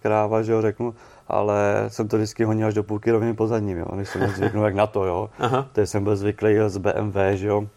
[0.00, 0.94] kráva, že jo, řeknu,
[1.28, 4.64] ale jsem to vždycky honil až do půlky rovně po zadním, jo, než jsem zvyknul
[4.64, 5.30] jak na to, jo.
[5.38, 5.68] Aha.
[5.72, 7.68] Takže jsem byl zvyklý z BMW, že jo,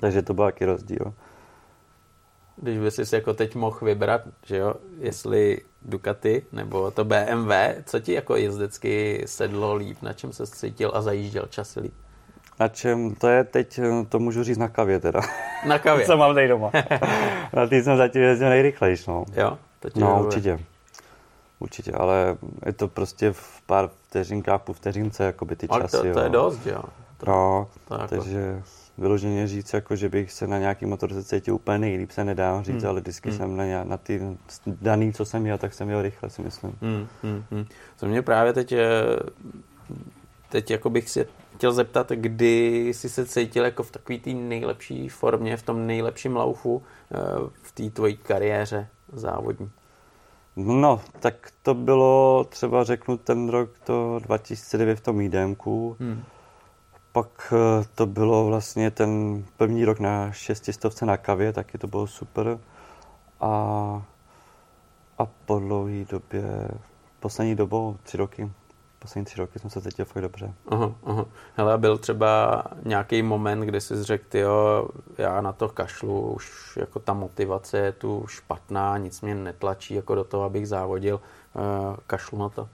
[0.00, 1.12] takže to byl jaký rozdíl
[2.56, 7.52] když by si jako teď mohl vybrat, že jo, jestli Ducati nebo to BMW,
[7.84, 11.94] co ti jako jezdecky sedlo líp, na čem se cítil a zajížděl časy líp?
[12.60, 15.20] Na čem, to je teď, to můžu říct na kavě teda.
[15.66, 16.06] Na kavě?
[16.06, 16.70] co mám tady doma.
[17.52, 19.24] na ty jsem zatím jezdil nejrychlejší, no.
[19.34, 19.58] Jo?
[19.80, 20.58] To ti no, určitě.
[21.58, 22.36] Určitě, ale
[22.66, 25.96] je to prostě v pár vteřinkách, po vteřince, jakoby ty časy.
[25.96, 26.82] Ale to, to je dost, jo.
[27.18, 28.24] To, no, to jako...
[28.98, 32.82] vyloženě říct, jako, že bych se na nějaký motorce cítil úplně nejlíp, se nedá říct,
[32.82, 32.90] hmm.
[32.90, 33.38] ale vždycky hmm.
[33.38, 36.78] jsem na, na ty daný, co jsem měl, tak jsem měl rychle, si myslím.
[36.82, 37.06] Hmm.
[37.22, 37.44] Hmm.
[37.50, 37.66] Hmm.
[37.96, 38.86] Co mě právě teď, eh,
[40.48, 45.08] teď jako bych si chtěl zeptat, kdy jsi se cítil jako v takové té nejlepší
[45.08, 46.82] formě, v tom nejlepším laufu
[47.14, 47.18] eh,
[47.62, 49.70] v té tvojí kariéře závodní?
[50.56, 55.96] No, tak to bylo třeba řeknu ten rok to 2009 v tom IDMku.
[56.00, 56.22] Hmm
[57.12, 62.06] pak eh, to bylo vlastně ten první rok na šestistovce na kavě, taky to bylo
[62.06, 62.58] super.
[63.40, 63.48] A,
[65.18, 66.68] a po dlouhé době,
[67.20, 68.50] poslední dobou, tři roky,
[68.98, 70.54] poslední tři roky jsem se cítil fakt dobře.
[70.68, 71.24] Aha, aha.
[71.56, 76.98] Hele, byl třeba nějaký moment, kdy jsi řekl, jo, já na to kašlu, už jako
[76.98, 81.20] ta motivace je tu špatná, nic mě netlačí jako do toho, abych závodil,
[81.56, 82.68] eh, kašlu na to.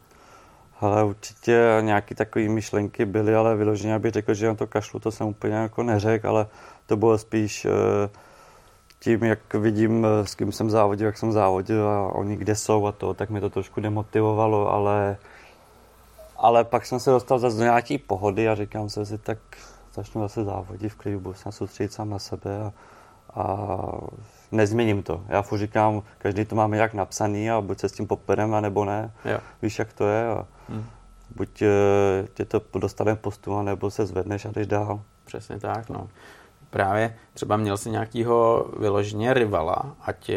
[0.81, 5.11] Ale určitě nějaké takové myšlenky byly, ale vyloženě abych řekl, že na to kašlu, to
[5.11, 6.47] jsem úplně jako neřekl, ale
[6.87, 7.71] to bylo spíš eh,
[9.01, 12.87] tím, jak vidím, eh, s kým jsem závodil, jak jsem závodil a oni kde jsou
[12.87, 15.17] a to, tak mě to trošku demotivovalo, ale,
[16.37, 19.39] ale pak jsem se dostal zase do nějaké pohody a říkám se si, tak
[19.95, 22.73] začnu zase závodit v klidu, budu se soustředit sám na sebe a,
[23.35, 23.79] a
[24.53, 25.25] nezměním to.
[25.29, 28.85] Já furt říkám, každý to máme jak napsaný a buď se s tím poperem, nebo
[28.85, 29.11] ne.
[29.25, 29.39] Jo.
[29.63, 30.27] Víš, jak to je.
[30.27, 30.85] A hmm.
[31.37, 35.01] Buď eh, tě to dostane postu, nebo se zvedneš a jdeš dál.
[35.25, 36.09] Přesně tak, no.
[36.71, 40.31] Právě třeba měl si nějakýho vyloženě rivala, ať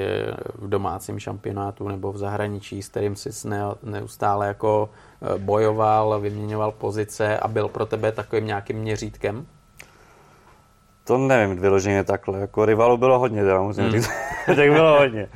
[0.56, 3.30] v domácím šampionátu nebo v zahraničí, s kterým jsi
[3.84, 4.90] neustále jako
[5.22, 9.46] eh, bojoval, vyměňoval pozice a byl pro tebe takovým nějakým měřítkem?
[11.04, 13.92] To nevím vyloženě takhle, jako rivalů bylo hodně, teda musím mm.
[13.92, 14.10] říct,
[14.46, 15.28] tak bylo hodně.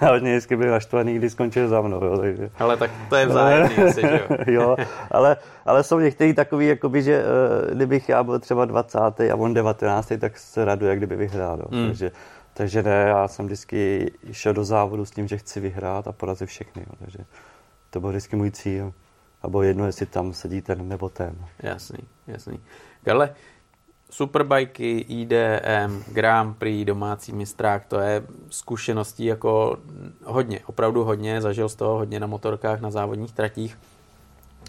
[0.00, 2.50] A hodně vždycky byl naštvaný, když skončil za mnou, jo, takže.
[2.58, 4.20] Ale tak to je vzájemný asi, jo.
[4.46, 4.76] jo,
[5.10, 8.98] ale, ale jsou někteří takový, jakoby, že uh, kdybych já byl třeba 20.
[8.98, 10.12] a on 19.
[10.20, 11.66] tak se raduje, kdyby vyhrál, jo.
[11.70, 11.86] Mm.
[11.86, 12.12] takže,
[12.54, 16.48] takže ne, já jsem vždycky šel do závodu s tím, že chci vyhrát a porazit
[16.48, 17.18] všechny, jo, takže
[17.90, 18.92] to byl vždycky můj cíl.
[19.42, 21.36] A bylo jedno, jestli tam sedí ten nebo ten.
[21.62, 22.60] Jasný, jasný.
[23.04, 23.34] Karle,
[24.10, 29.78] Superbajky, IDM, Grand Prix, domácí mistrák, to je zkušeností jako
[30.24, 33.78] hodně, opravdu hodně, zažil z toho hodně na motorkách, na závodních tratích,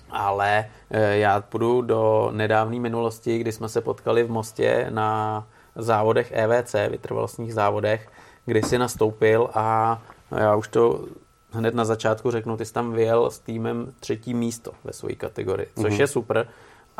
[0.10, 6.32] ale eh, já půjdu do nedávné minulosti, kdy jsme se potkali v Mostě na závodech
[6.32, 8.10] EVC, vytrvalostních závodech,
[8.46, 10.02] kdy si nastoupil a
[10.38, 11.06] já už to
[11.52, 15.68] hned na začátku řeknu, ty jsi tam vyjel s týmem třetí místo ve své kategorii,
[15.76, 16.00] což mm-hmm.
[16.00, 16.48] je super,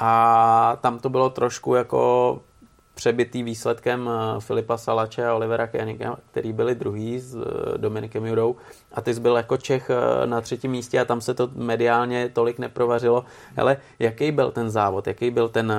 [0.02, 2.40] a tam to bylo trošku jako
[2.96, 8.56] přebitý výsledkem eh, Filipa Salače a Olivera Koeniga, který byli druhý s eh, Dominikem Jurou
[8.94, 9.92] a ty jsi byl jako Čech
[10.26, 13.26] na třetím místě a tam se to mediálně tolik neprovařilo.
[13.56, 15.74] Hele, jaký byl ten závod, jaký byl ten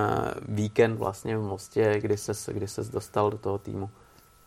[0.48, 3.90] víkend vlastně v Mostě, kdy ses, kdy ses dostal do toho týmu?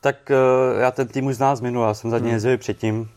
[0.01, 0.31] Tak
[0.79, 2.33] já ten tým už znám z minula, jsem za ně hmm.
[2.33, 3.09] jezdil předtím,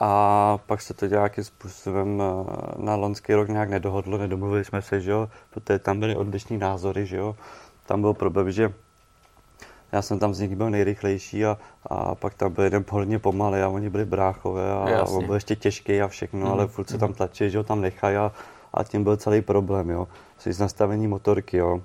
[0.00, 2.44] a pak se to nějakým způsobem eh,
[2.76, 7.06] na loňský rok nějak nedohodlo, nedomluvili jsme se, že jo, protože tam byly odlišní názory,
[7.06, 7.36] že jo.
[7.86, 8.72] Tam byl problém, že
[9.92, 13.60] já jsem tam z nich byl nejrychlejší a, a pak tam byl jeden hodně pomalý
[13.60, 15.16] a oni byli bráchové a Jasně.
[15.16, 16.52] on byl ještě těžký a všechno, mm.
[16.52, 18.32] ale furt se tam tlačí, že ho tam nechají a,
[18.74, 20.08] a tím byl celý problém, jo.
[20.38, 21.80] S nastavení motorky, jo.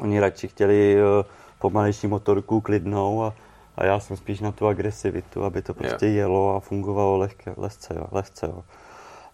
[0.00, 1.24] Oni radši chtěli eh,
[1.58, 3.34] pomalejší motorku, klidnou a,
[3.78, 6.16] a já jsem spíš na tu agresivitu, aby to prostě yeah.
[6.16, 8.64] jelo a fungovalo lehké, lehce, jo, lehce, jo.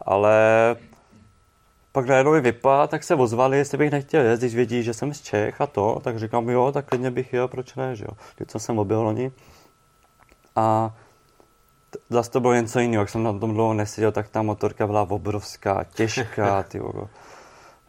[0.00, 0.36] Ale
[1.92, 5.14] pak najednou mi vypadá, tak se ozvali, jestli bych nechtěl jet, když vědí, že jsem
[5.14, 8.10] z Čech a to, tak říkám, jo, tak klidně bych jel, proč ne, že jo.
[8.36, 9.32] Když jsem objel loni.
[10.56, 10.94] A
[12.10, 15.02] zase to bylo něco jiného, jak jsem na tom dlouho neseděl, tak ta motorka byla
[15.02, 16.80] obrovská, těžká, ty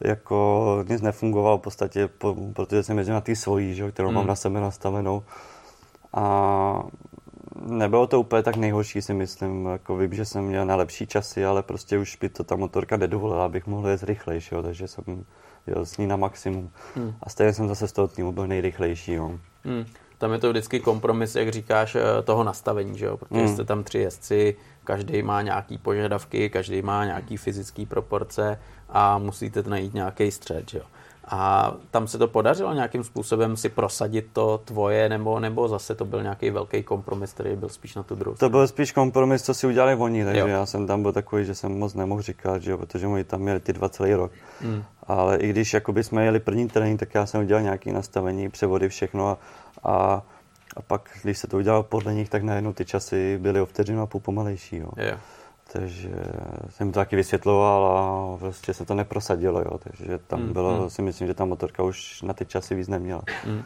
[0.02, 2.10] jako nic nefungovalo v podstatě,
[2.54, 4.16] protože jsem jezdil na ty svojí, že, kterou mm.
[4.16, 4.30] mám hmm.
[4.30, 5.24] na sebe nastavenou.
[6.16, 6.84] A
[7.62, 9.66] nebylo to úplně tak nejhorší, si myslím.
[9.66, 12.98] Jako vím, že jsem měl na lepší časy, ale prostě už by to ta motorka
[12.98, 15.26] nedovolila, abych mohl jet rychlejší, jo, takže jsem
[15.68, 16.70] jel s ní na maximum.
[16.96, 17.14] Hmm.
[17.24, 19.14] A stejně jsem zase z toho týmu byl nejrychlejší.
[19.14, 19.32] Jo.
[19.64, 19.86] Hmm.
[20.18, 23.18] Tam je to vždycky kompromis, jak říkáš, eh, toho nastavení, že jo?
[23.18, 23.54] protože hmm.
[23.54, 28.60] jste tam tři jezdci, každý má nějaký požadavky, každý má nějaký fyzické proporce
[28.90, 30.72] a musíte najít nějaký střed.
[30.72, 30.86] Že jo?
[31.28, 36.06] A tam se to podařilo nějakým způsobem si prosadit to tvoje, nebo, nebo zase to
[36.06, 39.54] byl nějaký velký kompromis, který byl spíš na tu druhou To byl spíš kompromis, co
[39.54, 40.48] si udělali oni, takže jo.
[40.48, 43.42] já jsem tam byl takový, že jsem moc nemohl říkat, že jo, protože oni tam
[43.42, 44.32] měli ty dva celý rok.
[44.62, 44.84] Hmm.
[45.04, 48.90] Ale i když jakoby jsme jeli první trénink, tak já jsem udělal nějaké nastavení, převody,
[48.90, 49.38] všechno a,
[49.84, 50.24] a,
[50.78, 54.02] a pak, když se to udělalo podle nich, tak najednou ty časy byly o vteřinu
[54.02, 54.78] a půl pomalejší.
[54.78, 54.90] Jo.
[54.98, 55.18] Jo.
[55.76, 56.10] Takže
[56.70, 59.78] jsem to taky vysvětloval a prostě se to neprosadilo, jo.
[59.84, 60.90] takže tam mm, bylo, mm.
[60.90, 63.22] si myslím, že ta motorka už na ty časy víc neměla.
[63.46, 63.64] Mm.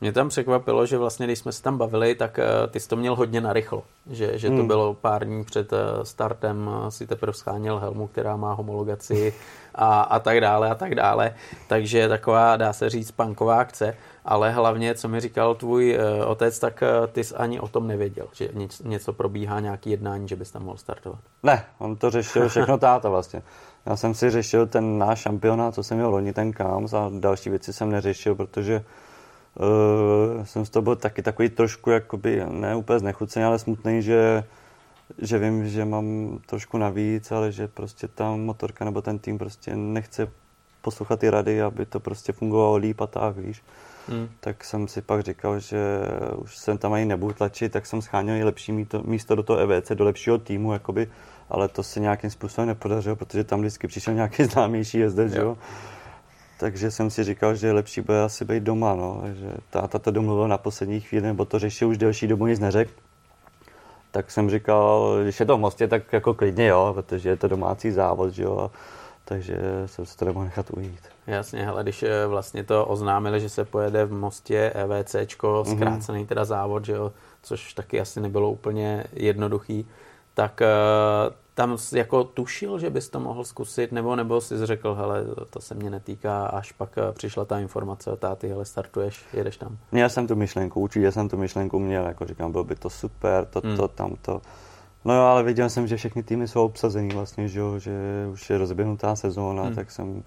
[0.00, 2.96] Mě tam překvapilo, že vlastně, když jsme se tam bavili, tak uh, ty jsi to
[2.96, 3.82] měl hodně narychlo.
[4.10, 4.66] Že, že to mm.
[4.66, 9.34] bylo pár dní před uh, startem, uh, si teprve scháněl helmu, která má homologaci
[9.74, 11.34] a, a tak dále a tak dále.
[11.68, 16.82] Takže taková, dá se říct, panková akce ale hlavně, co mi říkal tvůj otec, tak
[17.12, 18.48] ty jsi ani o tom nevěděl, že
[18.84, 21.20] něco, probíhá, nějaký jednání, že bys tam mohl startovat.
[21.42, 23.42] Ne, on to řešil všechno táta vlastně.
[23.86, 27.50] Já jsem si řešil ten náš šampionát, co jsem měl loni, ten Kams a další
[27.50, 28.84] věci jsem neřešil, protože
[29.56, 34.44] uh, jsem z toho byl taky takový trošku, jakoby, ne úplně znechucený, ale smutný, že
[35.18, 39.76] že vím, že mám trošku navíc, ale že prostě ta motorka nebo ten tým prostě
[39.76, 40.28] nechce
[40.82, 43.62] poslouchat ty rady, aby to prostě fungovalo líp a tak, víš.
[44.08, 44.28] Hmm.
[44.40, 45.78] Tak jsem si pak říkal, že
[46.36, 49.58] už jsem tam ani nebudu tlačit, tak jsem scháněl i lepší místo, místo do toho
[49.58, 51.08] EVC, do lepšího týmu, jakoby,
[51.50, 55.58] ale to se nějakým způsobem nepodařilo, protože tam vždycky přišel nějaký známější jezdec, jo.
[56.60, 59.22] Takže jsem si říkal, že je lepší bude asi být doma, no.
[59.32, 62.92] že táta to domluvil na poslední chvíli, nebo to řešil už delší dobu, nic neřekl.
[64.10, 67.48] Tak jsem říkal, když je to v Mostě, tak jako klidně jo, protože je to
[67.48, 68.70] domácí závod, že jo
[69.30, 69.56] takže
[69.86, 71.00] jsem se to nemohl nechat ujít.
[71.26, 75.76] Jasně, hele, když eh, vlastně to oznámili, že se pojede v Mostě EVCčko, mhm.
[75.76, 79.86] zkrácený teda závod, že jo, což taky asi nebylo úplně jednoduchý,
[80.34, 85.24] tak uh, tam jako tušil, že bys to mohl zkusit, nebo nebo jsi řekl, hele,
[85.50, 89.56] to se mě netýká, až pak eh, přišla ta informace o táty, hele, startuješ, jedeš
[89.56, 89.78] tam.
[89.92, 93.44] Měl jsem tu myšlenku, určitě jsem tu myšlenku měl, jako říkám, bylo by to super,
[93.44, 93.76] to, hmm.
[93.76, 94.40] to, tam to.
[95.04, 97.92] No jo, ale viděl jsem, že všechny týmy jsou obsazený vlastně, že, jo, že
[98.32, 99.74] už je rozběhnutá sezóna, hmm.
[99.74, 100.22] tak jsem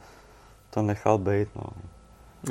[0.70, 1.48] to nechal být.
[1.56, 1.64] No.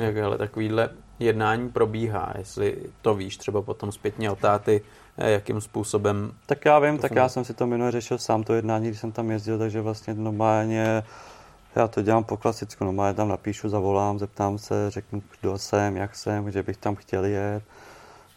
[0.03, 4.81] Jak ale takovýhle jednání probíhá, jestli to víš třeba potom zpětně o táty,
[5.17, 6.31] jakým způsobem...
[6.45, 9.11] Tak já vím, tak já jsem si to minule řešil sám to jednání, když jsem
[9.11, 11.03] tam jezdil, takže vlastně normálně
[11.75, 16.15] já to dělám po klasicku, normálně tam napíšu, zavolám, zeptám se, řeknu, kdo jsem, jak
[16.15, 17.63] jsem, kde bych tam chtěl jet.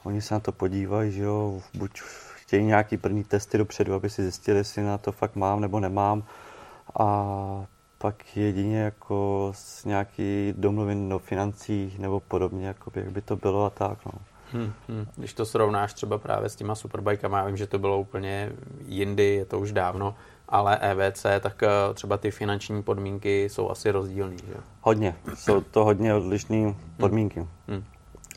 [0.05, 2.01] Oni se na to podívají, že jo, buď
[2.35, 6.25] chtějí nějaký první testy dopředu, aby si zjistili, jestli na to fakt mám nebo nemám.
[6.99, 7.67] A
[7.99, 13.65] pak jedině jako s nějaký domluvin o financích nebo podobně, jako jak by to bylo
[13.65, 13.99] a tak.
[14.07, 14.13] No.
[14.53, 15.07] Hmm, hmm.
[15.17, 18.53] Když to srovnáš třeba právě s těma superbajkama, já vím, že to bylo úplně
[18.87, 20.15] jindy, je to už dávno,
[20.49, 24.37] ale EVC, tak eh, třeba ty finanční podmínky jsou asi rozdílné.
[24.37, 24.55] Že?
[24.81, 27.41] Hodně, jsou to hodně odlišné podmínky.
[27.41, 27.49] Hmm.
[27.69, 27.85] Hmm.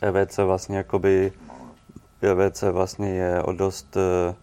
[0.02, 1.32] EVC vlastně jakoby
[2.20, 4.34] PVC vlastně je o dost, eh,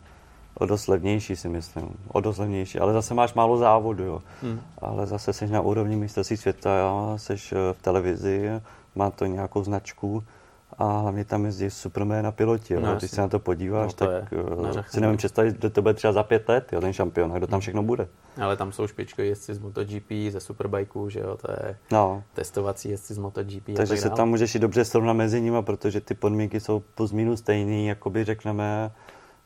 [0.53, 1.89] o dost levnější, si myslím.
[2.07, 4.21] O dost levnější, ale zase máš málo závodu, jo.
[4.41, 4.61] Hmm.
[4.81, 7.13] Ale zase jsi na úrovni mistrovství světa, jo.
[7.17, 8.49] jsi eh, v televizi,
[8.95, 10.23] má to nějakou značku
[10.77, 12.73] a hlavně tam jezdí supermé na piloti.
[12.73, 12.79] Jo.
[12.79, 15.81] No, Když se na to podíváš, no, to tak uh, si nevím představit, že to
[15.81, 18.07] bude třeba za pět let, jo, ten šampion, a kdo tam všechno bude.
[18.41, 22.23] Ale tam jsou špičkoví jezdci z MotoGP, ze Superbikeů, že jo, to je no.
[22.33, 23.65] testovací jezdci z MotoGP.
[23.75, 27.11] Takže tak se tam můžeš i dobře srovnat mezi nimi, protože ty podmínky jsou plus
[27.11, 28.91] minus stejný, jakoby řekneme,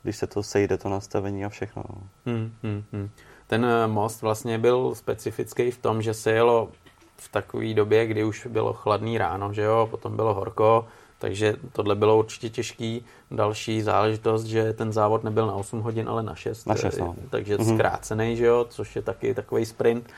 [0.04, 1.84] když se to sejde, to nastavení a všechno.
[1.90, 2.02] No.
[2.26, 3.10] Hmm, hmm, hmm.
[3.48, 6.70] Ten eh, most vlastně byl specifický v tom, že se jelo
[7.18, 10.88] v takové době, kdy už bylo chladný ráno, že jo, potom bylo horko,
[11.22, 13.06] takže tohle bylo určitě těžký.
[13.32, 16.66] Další záležitost, že ten závod nebyl na 8 hodin, ale na 6.
[16.66, 17.16] Na 6 no.
[17.30, 17.76] Takže mm-hmm.
[17.76, 20.10] zkrácený, že jo, což je taky takový sprint.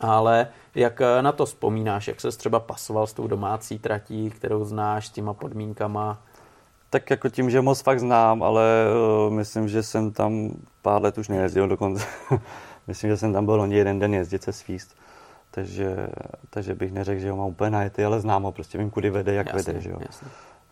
[0.00, 4.64] Ale jak eh, na to vzpomínáš, jak se třeba pasoval s tou domácí tratí, kterou
[4.64, 6.18] znáš, s těma podmínkama?
[6.90, 8.86] Tak jako tím, že moc fakt znám, ale
[9.26, 10.50] uh, myslím, že jsem tam
[10.82, 12.04] pár let už nejezdil dokonce.
[12.86, 14.96] myslím, že jsem tam byl oni jeden den jezdit se svíst.
[15.50, 16.08] Takže,
[16.50, 19.34] takže bych neřekl, že ho mám úplně najetý, ale znám ho, prostě vím, kudy vede,
[19.34, 19.80] jak jasně, vede.
[19.80, 19.98] Že jo?
[20.00, 20.28] Jasně.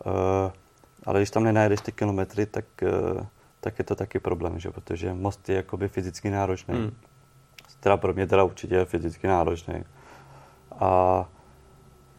[0.07, 0.53] Uh,
[1.07, 3.27] ale když tam nenajedeš ty kilometry, tak, uh,
[3.61, 4.71] tak je to taky problém, že?
[4.71, 6.75] protože most je jakoby fyzicky náročný.
[6.75, 6.91] Hmm.
[7.81, 9.85] Teda pro mě teda určitě je fyzicky náročný.
[10.81, 11.25] A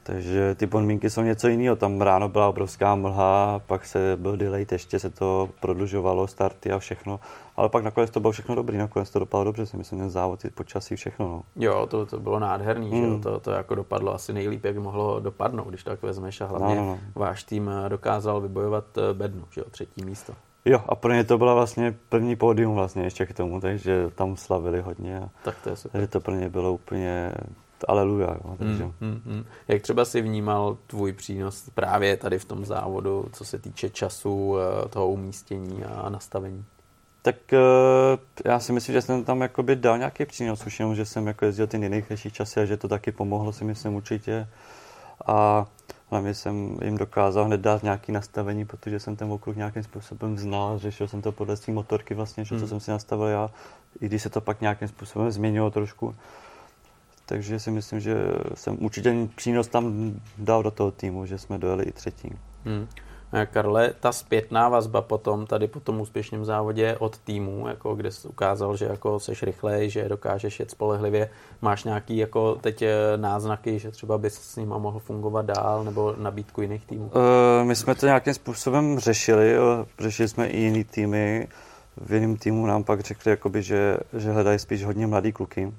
[0.10, 1.76] takže ty podmínky jsou něco jiného.
[1.76, 6.80] Tam ráno byla obrovská mlha, pak se byl delay, ještě se to prodlužovalo, starty a
[6.80, 7.20] všechno.
[7.58, 10.40] Ale pak nakonec to bylo všechno dobrý, nakonec to dopadlo dobře, si myslím, ten závod,
[10.56, 11.28] počasí, všechno.
[11.28, 11.44] No.
[11.56, 12.98] Jo, to, to bylo nádherný, mm.
[12.98, 13.08] že?
[13.08, 13.22] Hmm.
[13.22, 16.86] To, to jako dopadlo asi nejlíp, jak mohlo dopadnout, když tak vezmeš a hlavně no,
[16.86, 20.34] no, váš tým dokázal vybojovat eh, bednu, že jo, třetí místo.
[20.66, 24.36] Jo, a pro ně to byla vlastně první pódium vlastně ještě k tomu, takže tam
[24.36, 25.30] slavili hodně.
[25.44, 25.92] Tak to je super.
[25.92, 27.32] Takže to pro ně bylo úplně
[27.88, 28.28] aleluja.
[28.28, 28.84] Jo, takže.
[28.84, 29.46] Mm, mm, mm.
[29.68, 34.56] Jak třeba si vnímal tvůj přínos právě tady v tom závodu, co se týče času,
[34.58, 36.66] eh, toho umístění a nastavení?
[37.22, 37.60] Tak eh,
[38.46, 41.46] já si myslím, že jsem tam jakoby dal nějaký přínos, už jenom, že jsem jako
[41.46, 44.48] jezdil ty nejrychlejší časy a že to taky pomohlo si myslím určitě.
[45.26, 45.66] A
[46.10, 50.80] hlavně jsem jim dokázal hned dát nějaké nastavení, protože jsem ten okruh nějakým způsobem znal,
[50.80, 52.62] řešil jsem to podle té motorky vlastně, že mm.
[52.62, 53.50] co jsem si nastavil já,
[54.02, 56.16] i když se to pak nějakým způsobem změnilo trošku,
[57.30, 58.16] takže si myslím, že
[58.54, 62.32] jsem určitě přínos tam dal do toho týmu, že jsme dojeli i třetí.
[62.66, 62.88] Hmm.
[63.52, 68.28] Karle, ta zpětná vazba potom tady po tom úspěšném závodě od týmu, jako kde jsi
[68.28, 71.30] ukázal, že jako seš rychlej, že dokážeš jet spolehlivě,
[71.62, 76.16] máš nějaký jako teď eh, náznaky, že třeba bys s nima mohl fungovat dál nebo
[76.18, 77.12] nabídku jiných týmů?
[77.16, 79.86] Uh, my jsme to nějakým způsobem řešili, jo.
[80.00, 81.48] řešili jsme i jiný týmy.
[81.98, 85.72] V jiném týmu nám pak řekli, jakoby, že, že hledají spíš hodně mladý kluky,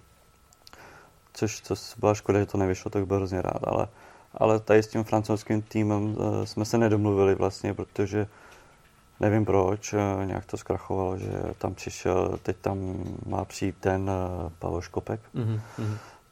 [1.32, 3.88] což to byla škoda, že to nevyšlo, tak byl hrozně rád, ale,
[4.34, 8.26] ale tady s tím francouzským týmem uh, jsme se nedomluvili vlastně, protože
[9.20, 14.50] nevím proč, uh, nějak to zkrachovalo, že tam přišel, teď tam má přijít ten uh,
[14.58, 15.60] Pavel Škopek, mm-hmm.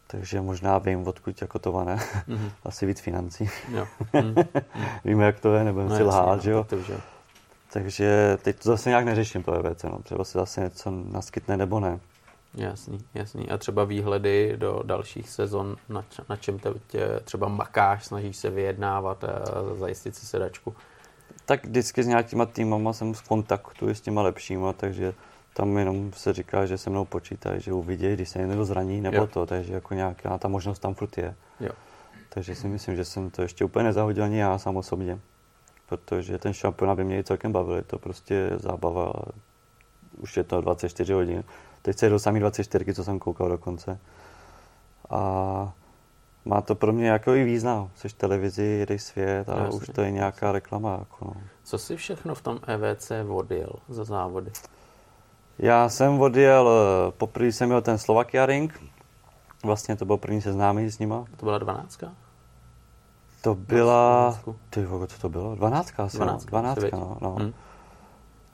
[0.06, 2.50] takže možná vím, odkud jako to vane, mm-hmm.
[2.64, 3.50] asi víc financí.
[3.68, 3.86] Jo.
[4.14, 4.62] Mm-hmm.
[5.04, 6.66] Víme, jak to je, nebudeme no, si lhát, no, že jo.
[7.72, 9.98] Takže teď to zase nějak neřeším to EVC, no.
[10.02, 12.00] třeba se zase něco naskytne nebo ne.
[12.58, 13.50] Jasný, jasný.
[13.50, 18.36] A třeba výhledy do dalších sezon, na, č- na čem te, tě třeba makáš, snažíš
[18.36, 19.44] se vyjednávat a
[19.74, 20.74] zajistit si sedačku?
[21.46, 25.14] Tak vždycky s nějakýma týmama jsem v kontaktu s těma lepšíma, takže
[25.54, 29.16] tam jenom se říká, že se mnou počítají, že uvidí, když se někdo zraní nebo
[29.16, 29.26] jo.
[29.26, 31.34] to, takže jako nějaká ta možnost tam furt je.
[31.60, 31.70] Jo.
[32.28, 35.18] Takže si myslím, že jsem to ještě úplně nezahodil ani já sám osobně,
[35.88, 39.12] protože ten šampionát by mě celkem bavil, to prostě zábava,
[40.20, 41.44] už je to 24 hodin
[41.82, 43.98] Teď se jedou sami 24, co jsem koukal dokonce.
[45.10, 45.72] A
[46.44, 47.90] má to pro mě jako i význam.
[47.94, 50.96] Jsi v televizi, jedeš svět a no, už to je nějaká reklama.
[50.98, 51.34] Jako no.
[51.64, 54.50] Co jsi všechno v tom EVC odjel za závody?
[55.58, 58.80] Já jsem odjel, eh, poprvé jsem měl ten Slovakia Ring.
[59.64, 61.24] Vlastně to bylo první seznámení s nima.
[61.36, 62.12] To byla dvanáctka?
[63.42, 64.38] To byla...
[64.70, 65.54] Ty co to bylo?
[65.54, 66.62] Dvanáctka asi, Dvanáctka, no.
[66.62, 67.18] Dvanáctka, no.
[67.20, 67.30] no.
[67.30, 67.52] Hmm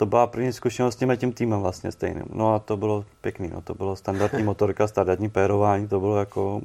[0.05, 2.25] to byla první zkušenost s tím tím týmem vlastně stejným.
[2.33, 3.61] No a to bylo pěkný, no.
[3.61, 6.61] to bylo standardní motorka, standardní pérování, to bylo jako,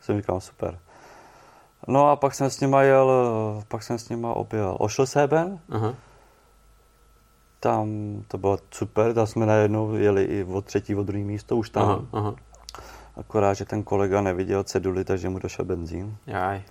[0.00, 0.78] jsem říkal, super.
[1.88, 3.10] No a pak jsem s nima jel,
[3.68, 5.58] pak jsem s nima objel Ošlseben.
[5.70, 5.94] Uh-huh.
[7.60, 7.88] Tam
[8.28, 11.88] to bylo super, tam jsme najednou jeli i od třetí, od druhý místo, už tam.
[11.88, 12.36] Uh-huh, uh-huh.
[13.16, 16.16] Akorát, že ten kolega neviděl ceduly, takže mu došel benzín.
[16.26, 16.62] Jaj.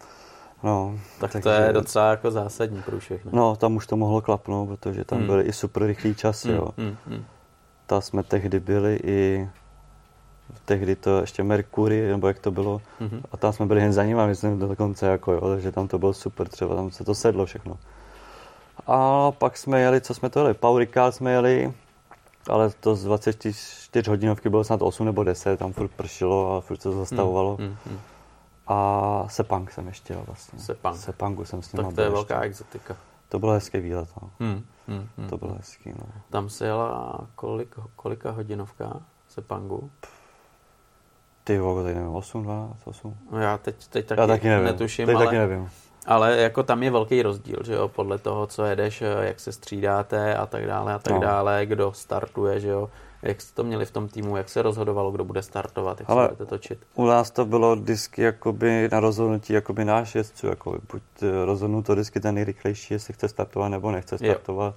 [0.66, 3.26] No, tak takže, to je docela jako zásadní průšvih.
[3.26, 3.32] Ne?
[3.34, 5.28] No, tam už to mohlo klapnout, protože tam hmm.
[5.28, 6.47] byly i super rychlý časy.
[6.47, 6.70] Hmm, jo.
[6.78, 7.26] Hmm, hmm.
[7.86, 9.49] Ta jsme tehdy byli i
[10.66, 13.22] tehdy to ještě Mercury, nebo jak to bylo, mm-hmm.
[13.32, 15.88] a tam jsme byli jen za ním a myslím do konce, jako jo, takže tam
[15.88, 17.78] to bylo super, třeba tam se to sedlo všechno.
[18.88, 21.74] A pak jsme jeli, co jsme to jeli, Paurika jsme jeli,
[22.49, 26.78] ale to z 24 hodinovky bylo snad 8 nebo 10, tam furt pršilo a furt
[26.78, 27.57] se to zastavovalo.
[27.57, 27.97] Mm-hmm.
[28.68, 30.59] A Sepang jsem ještě jel vlastně.
[30.59, 30.97] Sepang.
[30.97, 32.95] Sepangu jsem s ním Tak to je velká exotika.
[33.30, 34.09] To bylo hezký výlet.
[34.22, 34.30] No.
[34.39, 35.30] Hmm, hmm, hmm.
[35.30, 35.89] To bylo hezký.
[35.89, 36.05] No.
[36.30, 39.89] Tam se jela kolik, kolika hodinovka Sepangu?
[41.43, 43.18] Ty jo, tady nevím, 8, 12, 8.
[43.32, 44.66] No já teď, teď taky, já taky nevím.
[44.66, 45.70] netuším, teď ale, taky nevím.
[46.05, 50.36] ale jako tam je velký rozdíl, že jo, podle toho, co jedeš, jak se střídáte
[50.36, 51.20] a tak dále a tak No.
[51.20, 52.89] dále, kdo startuje, že jo,
[53.26, 56.23] jak jste to měli v tom týmu, jak se rozhodovalo, kdo bude startovat, jak Ale-
[56.28, 56.80] se budete točit.
[56.95, 61.84] U nás to bylo vždycky jakoby na rozhodnutí jakoby náš jezdců, jako buď eh, rozhodnu
[61.84, 64.32] to vždycky ten nejrychlejší, jestli chce startovat nebo nechce Jo.
[64.34, 64.76] startovat.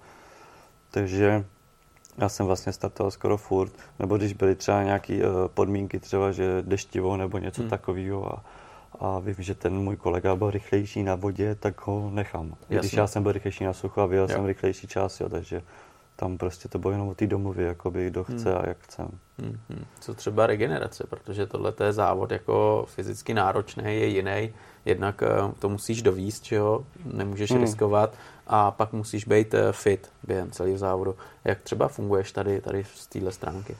[0.91, 1.45] Takže
[2.19, 5.21] já jsem vlastně startoval skoro furt, nebo když byly třeba nějaké
[5.55, 7.71] podmínky, třeba že deštivo nebo něco Hmm.
[7.71, 8.45] takového a,
[9.01, 12.47] a vím, že ten můj kolega byl rychlejší na vodě, tak ho nechám.
[12.47, 13.01] I když Jasně.
[13.01, 14.29] já jsem byl rychlejší na suchu a vyjel Jo.
[14.29, 15.63] jsem rychlejší čas, jo, takže
[16.21, 18.59] tam prostě to bylo jenom o té domluvě, jakoby kdo chce Hmm.
[18.65, 19.03] a jak chce.
[19.39, 19.85] Mhm.
[20.01, 24.53] Co třeba regenerace, protože tohle je závod jako fyzicky náročný, je jiný.
[24.85, 27.61] Jednak eh, to musíš dovíst, že jo, nemůžeš Hmm.
[27.61, 28.15] riskovat
[28.47, 31.15] a pak musíš být eh, fit během celého závodu.
[31.45, 33.77] Jak třeba funguješ tady, tady z téhle stránky?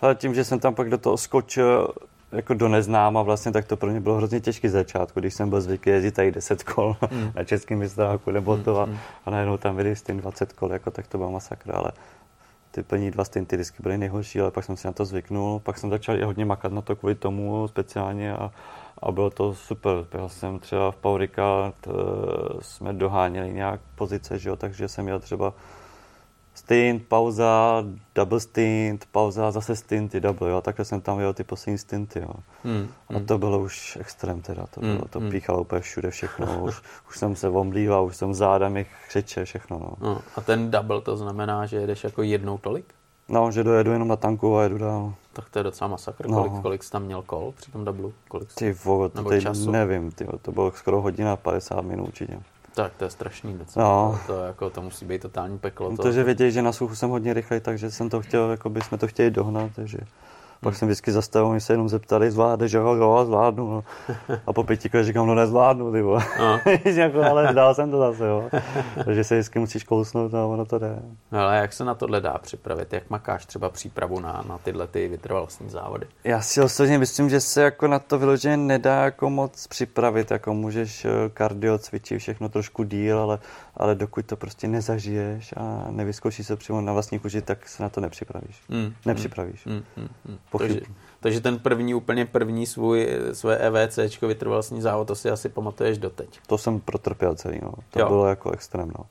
[0.00, 1.88] Ale tím, že jsem tam pak do toho skočil
[2.32, 5.50] jako do neznáma vlastně, tak to pro mě bylo hrozně těžké z začátku, když jsem
[5.50, 7.32] byl zvyklý jezdit tady 10 kol Mm.
[7.34, 8.98] na českém mistráku nebo Mm, to a, mm.
[9.26, 11.92] a najednou tam vyjeli styn 20 kol, jako tak to byl masakr, ale
[12.70, 15.78] ty plní dva stinty vždycky byly nejhorší, ale pak jsem si na to zvyknul, pak
[15.78, 18.50] jsem začal i hodně makat na to kvůli tomu speciálně a,
[19.02, 19.94] a bylo to super.
[20.12, 21.72] Já jsem třeba v Paurika
[22.60, 25.52] jsme doháněli nějak pozice, že jo, takže jsem jel třeba
[26.58, 27.84] stint, pauza,
[28.14, 32.34] double stint, pauza, zase stinty, double, jo, takhle jsem tam jel ty poslední stinty, jo.
[32.64, 32.88] Hmm.
[33.16, 35.32] A to bylo už extrém teda, to, bylo, to Mm, mm.
[35.32, 39.78] píchalo úplně všude všechno, už, už jsem se omlíval, už jsem záda mi křiče, všechno,
[39.78, 39.92] no.
[40.08, 42.84] No, a ten double to znamená, že jedeš jako jednou tolik?
[43.28, 45.14] No, že dojedu jenom na tanku a jedu dál.
[45.32, 46.28] Tak to je docela masakr.
[46.28, 46.36] No.
[46.36, 48.10] Kolik, kolik jsi tam měl kol při tom double?
[48.28, 48.56] Kolik jsi...
[48.56, 49.70] Ty vole, to Nebo teď času.
[49.70, 52.40] nevím, ty, to bylo skoro hodina 50 minut určitě.
[52.78, 53.84] Tak to je strašný docela.
[53.84, 54.20] No.
[54.26, 55.90] To, to, jako, to musí být totální peklo.
[55.90, 58.80] To, Protože věděli, že na suchu jsem hodně rychlej, takže jsem to chtěl, jako by
[58.80, 59.98] jsme to chtěli dohnat, takže
[60.60, 63.84] pak jsem vždycky zastavil, oni se jenom zeptali, zvládneš, jo, jo, zvládnu, no.
[64.46, 66.02] A po pěti kolech říkám, no nezvládnu, ty.
[66.02, 66.60] No.
[66.84, 68.48] jako, ale dal jsem to zase, jo.
[69.04, 71.02] Takže se vždycky musíš kousnout a ono to jde.
[71.32, 72.92] No, ale jak se na tohle dá připravit?
[72.92, 76.06] Jak makáš třeba přípravu na, na tyhle ty vytrvalostní závody?
[76.24, 80.54] Já si osobně myslím, že se jako na to vyloženě nedá jako moc připravit, jako
[80.54, 83.38] můžeš eh, kardio cvičit všechno trošku díl, ale,
[83.76, 87.88] ale dokud to prostě nezažiješ a nevyzkoušíš se přímo na vlastní kůži, tak se na
[87.88, 88.62] to nepřipravíš.
[88.68, 89.64] Mm, Nepřipravíš.
[89.64, 90.38] Mm, mm, mm.
[90.52, 90.80] Pochyb- Takže,
[91.20, 96.40] takže ten první, úplně první svůj, své EVC, vytrvalostní závod, to si asi pamatuješ doteď.
[96.46, 97.72] To jsem protrpěl celý, no.
[97.90, 98.08] To Jo.
[98.08, 99.04] bylo jako extrém, no.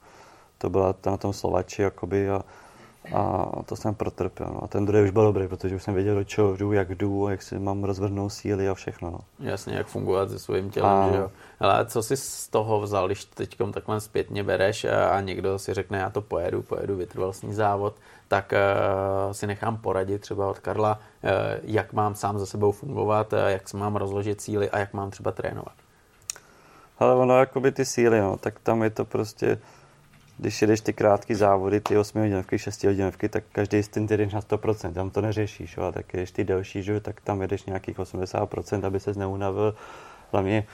[0.57, 2.41] To byla ta na tom Slovači, jakoby, a,
[3.13, 4.63] a to jsem protrpěl, no.
[4.63, 7.27] A ten druhý už byl dobrý, protože už jsem věděl, do čeho jdu, jak jdu,
[7.27, 9.19] jak si mám rozvrhnout síly a všechno, no.
[9.39, 11.31] Jasně, jak fungovat se svým tělem, A- že jo.
[11.59, 15.73] Ale co jsi z toho vzal, když teď takhle zpětně bereš a, a někdo si
[15.73, 17.95] řekne, já to pojedu, pojedu vytrvalostní závod,
[18.27, 21.29] tak uh, si nechám poradit třeba od Karla, uh,
[21.63, 25.11] jak mám sám za sebou fungovat, uh, jak si mám rozložit síly a jak mám
[25.11, 25.73] třeba trénovat.
[26.99, 29.59] Ale ono, jakoby ty síly, no, tak tam je to prostě,
[30.37, 34.41] když jedeš ty krátké závody, ty 8 hodinovky, 6 hodinovky, tak každý stint jedeš na
[34.41, 37.97] 100%, tam to neřešíš, jo, a tak jedeš ty delší, že, tak tam jedeš nějakých
[37.97, 39.75] 80%, aby se neunavil.
[40.31, 40.67] Hlavně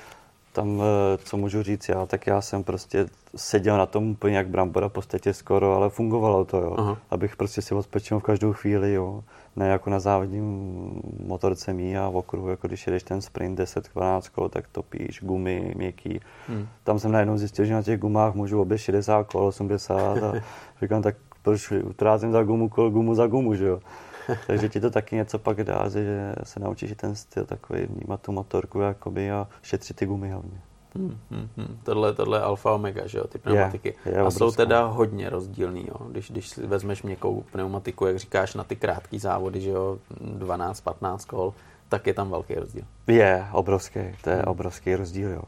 [0.54, 4.48] tam, eh, co můžu říct já, tak já jsem prostě seděl na tom úplně jak
[4.48, 6.76] brambora, v podstatě skoro, ale fungovalo to, jo.
[6.78, 6.98] Aha.
[7.10, 9.24] Abych prostě si odpočinul v každou chvíli, jo.
[9.56, 14.22] Ne jako na závodním motorce mí a v okruhu, jako když jedeš ten sprint 10-12
[14.30, 16.20] kol, tak topíš gumy, měkký.
[16.48, 16.68] Hmm.
[16.84, 20.34] Tam jsem najednou zjistil, že na těch gumách můžu obět 60 kol, 80 a
[20.82, 23.80] říkám, tak proč utrácím za gumu, kol, gumu za gumu, že jo.
[24.48, 28.22] Takže ti to taky něco pak dá, že se naučíš i ten styl takový vnímat
[28.22, 30.62] tu motorku jakoby a šetřit ty gumy hlavně.
[30.96, 31.80] Hmm, hmm, hmm.
[31.84, 33.96] Tohle, tohle je alfa omega, že jo, ty pneumatiky.
[34.06, 34.64] je a jsou obrovská.
[34.64, 36.08] teda hodně rozdílný, jo.
[36.10, 40.00] Když, když si vezmeš měkkou pneumatiku, jak říkáš, na ty krátké závody, že jo,
[40.38, 41.54] 12-15 kol,
[41.90, 42.84] tak je tam velký rozdíl.
[43.08, 45.44] Je, obrovský, to je obrovský rozdíl, jo.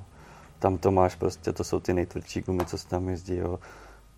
[0.60, 3.60] Tam to máš prostě, to jsou ty nejtvrdší gumy, co se tam jezdí, jo.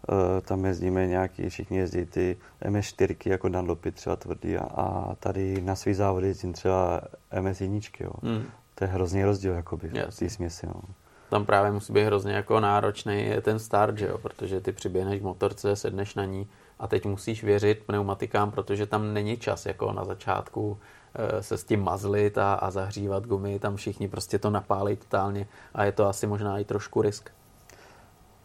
[0.09, 5.61] E, tam jezdíme nějaký, všichni jezdí ty MS4 jako Dunlopy třeba tvrdý a, a tady
[5.61, 7.01] na svý závody jezdím třeba
[7.31, 8.11] MS1, jo.
[8.23, 8.43] Hmm.
[8.75, 10.27] To je hrozný rozdíl, jakoby, v Jasně.
[10.27, 10.81] té směsi, no.
[11.29, 14.17] Tam právě musí být hrozně jako náročný ten start, že jo?
[14.17, 16.47] protože ty přiběhneš k motorce, sedneš na ní
[16.79, 20.77] a teď musíš věřit pneumatikám, protože tam není čas jako na začátku
[21.15, 25.47] eh, se s tím mazlit a, a zahřívat gumy, tam všichni prostě to napálí totálně
[25.73, 27.29] a je to asi možná i trošku risk.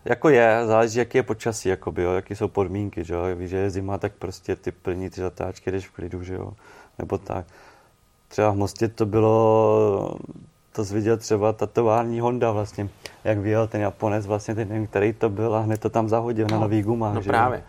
[0.05, 3.23] Jako je, záleží, jaký je počasí, jakoby, jo, jaký jsou podmínky, že jo.
[3.37, 6.53] Víš, že je zima, tak prostě ty plní ty zatáčky jdeš v klidu, že jo.
[6.99, 7.47] Nebo tak.
[8.29, 10.17] Třeba v Mostě to bylo
[10.73, 12.89] to viděl třeba tatovární Honda vlastně,
[13.25, 16.47] jak vyjel ten Japonec vlastně, ten nevím, který to byl a hned to tam zahodil
[16.51, 17.15] no, na nový gumách.
[17.15, 17.31] No že?
[17.31, 17.63] právě.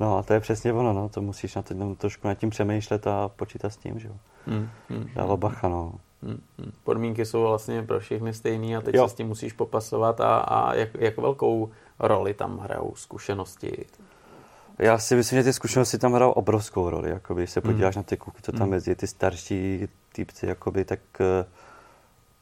[0.00, 3.06] No a to je přesně ono, no, to musíš na to, trošku nad tím přemýšlet
[3.06, 4.14] a počítat s tím, že jo.
[4.46, 5.92] Hmm, hmm, Dává bacha, no.
[6.22, 6.72] Hmm, hmm.
[6.84, 9.08] Podmínky jsou vlastně pro všechny stejné a teď jo.
[9.08, 13.86] se s tím musíš popasovat a, a jak, jak velkou roli tam hrajou zkušenosti?
[14.78, 17.10] Já si myslím, že ty zkušenosti tam hrajou obrovskou roli.
[17.10, 18.00] Jakoby, když se podíváš hmm.
[18.00, 18.70] na ty kuky, co tam hmm.
[18.70, 21.44] mezi ty starší týpci, jakoby, tak, eh,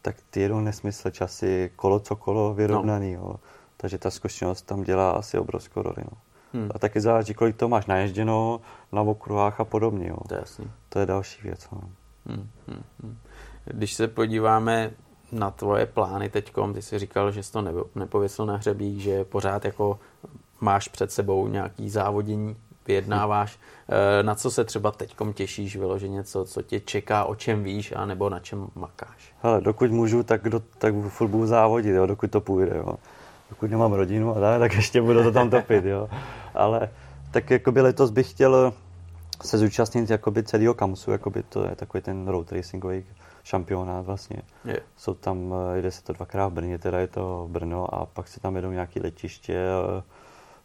[0.03, 3.15] tak ty jedou nesmysl časy, kolo co kolo vyrovnaný.
[3.15, 3.21] No.
[3.21, 3.37] Jo.
[3.77, 5.97] Takže ta zkušenost tam dělá asi obrovskou roli.
[5.99, 6.19] No.
[6.53, 6.71] Hmm.
[6.75, 8.61] A taky záleží, kolik to máš naježděno
[8.93, 10.09] na okruhách a podobně.
[10.09, 10.17] Jo.
[10.29, 10.71] To, je jasný.
[10.89, 11.69] to je další věc.
[11.73, 11.81] No.
[12.27, 13.19] Hmm, hmm, hmm.
[13.73, 14.91] Když se podíváme
[15.33, 19.65] na tvoje plány teď, ty jsi říkal, že jsi to nepověsil na hřebík, že pořád
[19.65, 19.99] jako
[20.61, 22.57] máš před sebou nějaký závodění,
[22.89, 23.59] vyjednáváš.
[23.89, 27.93] Eh, na co se třeba teď těšíš vyloženě, co, co tě čeká, o čem víš,
[27.97, 29.35] a nebo na čem makáš?
[29.43, 32.77] Hele, dokud můžu, tak, do, tak furt budu závodit, jo, dokud to půjde.
[32.77, 32.95] Jo.
[33.51, 35.85] Dokud nemám rodinu a tak, tak ještě budu to tam topit.
[35.85, 36.09] Jo.
[36.55, 36.89] Ale
[37.31, 38.73] tak jakoby letos bych chtěl
[39.43, 43.05] se zúčastnit jakoby celého kamsu, jakoby to je takový ten road racingový
[43.45, 44.43] šampionát vlastně.
[44.65, 44.81] Je.
[44.97, 48.29] Jsou tam, eh, jde se to dvakrát v Brně, teda je to Brno a pak
[48.29, 50.03] se tam jedou nějaké letiště, eh,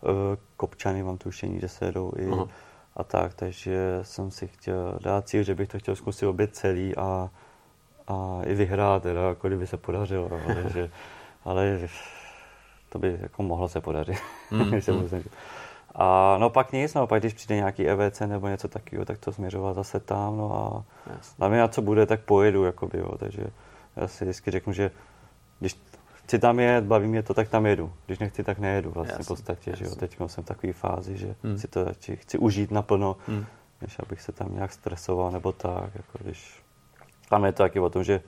[0.04, 2.48] eh, Kopčany, mám tušení, že se jedou i Aha.
[2.96, 6.96] a tak, takže jsem si chtěl dát cíl, že bych to chtěl zkusit obět celý
[6.96, 7.30] a,
[8.08, 10.30] a i vyhrát, teda, jako kdyby se podařilo,
[10.64, 10.92] takže,
[11.46, 11.80] ale
[12.90, 14.18] to by jako mohlo se podařit.
[14.52, 15.24] Mm, mm.
[15.96, 19.32] A no pak nic, no pak když přijde nějaký EVC nebo něco takového, tak to
[19.32, 20.84] směřovat zase tam, no a
[21.40, 23.44] hlavně na co bude, tak pojedu, jakoby, jo, takže
[23.96, 24.92] já si vždycky řeknu, že
[25.60, 25.76] když
[26.14, 27.94] chci tam jet, baví mě to, tak tam jedu.
[28.06, 29.86] Když nechci, tak nejedu vlastně jasný, v podstatě, jasný.
[29.86, 29.96] že jo.
[29.96, 31.58] Teď jsem v takové fázi, že hmm.
[31.58, 33.46] si to chci, chci užít naplno, hmm.
[33.82, 36.64] než abych se tam nějak stresoval nebo tak, jako když
[37.30, 38.22] tam je to taky o tom, že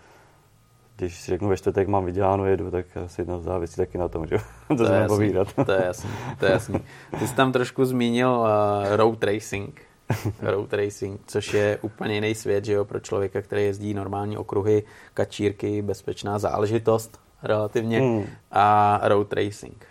[0.96, 4.28] když si řeknu ve čtvrtek mám vyděláno, jedu, tak asi jednou závisí taky na tom,
[4.28, 4.38] že
[4.68, 5.48] to, to je povídat.
[5.66, 6.80] To je jasný, to je jasný.
[7.20, 8.48] Ty jsi tam trošku zmínil uh,
[8.96, 9.82] road racing.
[10.42, 14.84] road racing, což je úplně jiný svět, že jo, pro člověka, který jezdí normální okruhy,
[15.14, 18.26] kačírky, bezpečná záležitost relativně hmm.
[18.52, 19.86] a road racing.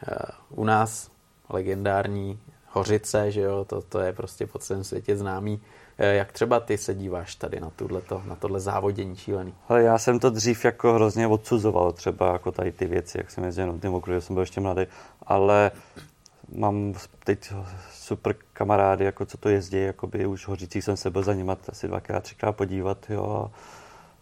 [0.50, 1.10] Uh, u nás
[1.48, 2.38] legendární
[2.70, 5.60] Hořice, že jo, to, to je prostě po celém světě známý.
[5.98, 9.54] Eh, jak třeba ty se díváš tady na, tohleto, na tohle závodění šílený?
[9.68, 13.44] Ale já jsem to dřív jako hrozně odsuzoval, třeba jako tady ty věci, jak jsem
[13.44, 14.82] jezdil na tím okruhu, jsem byl ještě mladý,
[15.26, 15.70] ale
[16.56, 17.52] mám teď
[17.92, 21.88] super kamarády, jako co to jezdí, jakoby už hořící jsem se byl za nimi asi
[21.88, 23.50] dvakrát, třikrát podívat, jo,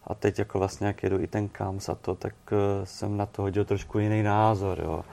[0.07, 3.25] a teď jako vlastně jak jedu i ten Kams a to, tak uh, jsem na
[3.25, 5.03] to hodil trošku jiný názor, jo.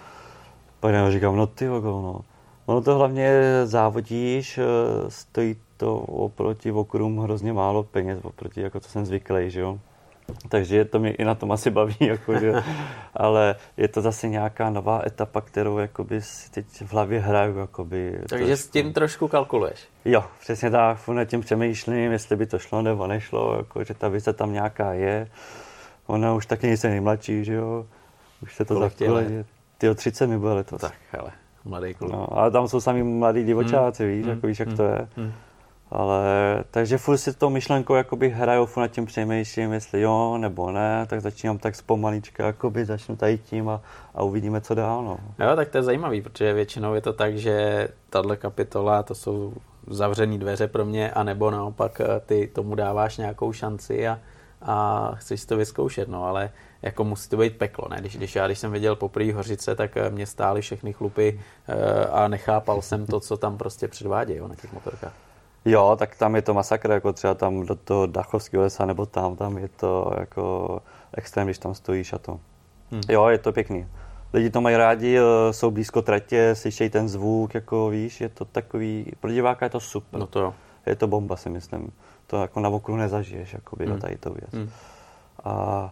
[0.81, 2.21] Pak říkám, no ty no,
[2.67, 4.65] ono to hlavně závodíš, uh,
[5.09, 9.79] stojí to oproti okruhům hrozně málo peněz, oproti jako co jsem zvyklý, že jo.
[10.49, 12.53] Takže to mě i na tom asi baví, jako, že,
[13.15, 17.59] ale je to zase nějaká nová etapa, kterou jakoby, si teď v hlavě hraju.
[17.59, 18.69] Jakoby, Takže trošku.
[18.69, 19.89] s tím trošku kalkuluješ?
[20.05, 24.09] Jo, přesně tak, nad tím přemýšlím, jestli by to šlo nebo nešlo, jako, že ta
[24.09, 25.29] vize tam nějaká je.
[26.07, 27.87] Ona už taky nejsem nejmladší, že jo,
[28.43, 29.45] už se to zakuje.
[29.79, 30.81] Ty o 30 mi bylo letos.
[30.81, 31.31] Tak, hele,
[31.65, 32.13] mladý kluk.
[32.13, 34.13] No, ale tam jsou sami mladí divočáci, hmm.
[34.13, 34.35] víš, hmm.
[34.35, 34.77] jako víš, jak hmm.
[34.77, 35.09] to je.
[35.17, 35.33] Hmm.
[35.91, 36.25] Ale
[36.71, 41.07] takže furt si tou myšlenkou jakoby hraju, furt nad tím přemýšlím, jestli jo nebo ne,
[41.07, 43.81] tak začínám tak zpomalička, jakoby začnu tady tím a,
[44.15, 45.05] a uvidíme, co dál.
[45.05, 45.19] No.
[45.39, 49.53] Jo, tak to je zajímavý, protože většinou je to tak, že tahle kapitola, to jsou
[49.87, 54.19] zavřené dveře pro mě, anebo naopak eh, ty tomu dáváš nějakou šanci a,
[54.63, 56.51] a chceš to vyzkoušet, no, ale
[56.83, 57.97] jako musí to být peklo, ne?
[58.01, 62.07] Když, když já, když jsem viděl poprvé Hořice, tak eh, mě stály všechny chlupy eh,
[62.07, 65.30] a nechápal jsem to, co tam prostě předvádějí na těch motorkách.
[65.65, 69.37] Jo, tak tam je to masakr, jako třeba tam do toho Dachovského lesa nebo tam,
[69.37, 70.79] tam je to jako
[71.15, 72.41] extrém, když tam stojíš a to.
[72.91, 73.03] Hmm.
[73.09, 73.87] Jo, je to pěkný.
[74.33, 78.45] Lidi to mají rádi, eh, jsou blízko tratě, slyšejí ten zvuk, jako víš, je to
[78.45, 80.21] takový, pro diváka je to super.
[80.21, 80.55] No to jo.
[80.87, 81.93] Je to bomba, si myslím.
[82.27, 84.01] To jako na okruhu nezažiješ, jako by hmm.
[84.01, 84.53] tady to věc.
[84.53, 84.71] Hmm.
[85.45, 85.91] A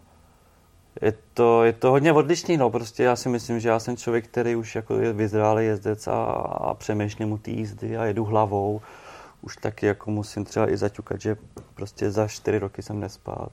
[1.02, 4.28] je to, je to hodně odlišný, no, prostě já si myslím, že já jsem člověk,
[4.28, 8.80] který už jako je vyzrálý jezdec a, a přemýšlím mu ty jízdy a jedu hlavou
[9.42, 11.36] už taky jako musím třeba i zaťukat, že
[11.74, 13.48] prostě za čtyři roky jsem nespal.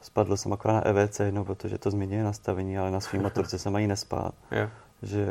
[0.00, 3.76] Spadl jsem akorát na EVC, no, protože to změní nastavení, ale na svý motorce jsem
[3.76, 4.34] ani nespát.
[4.50, 4.70] Yeah.
[5.02, 5.26] Že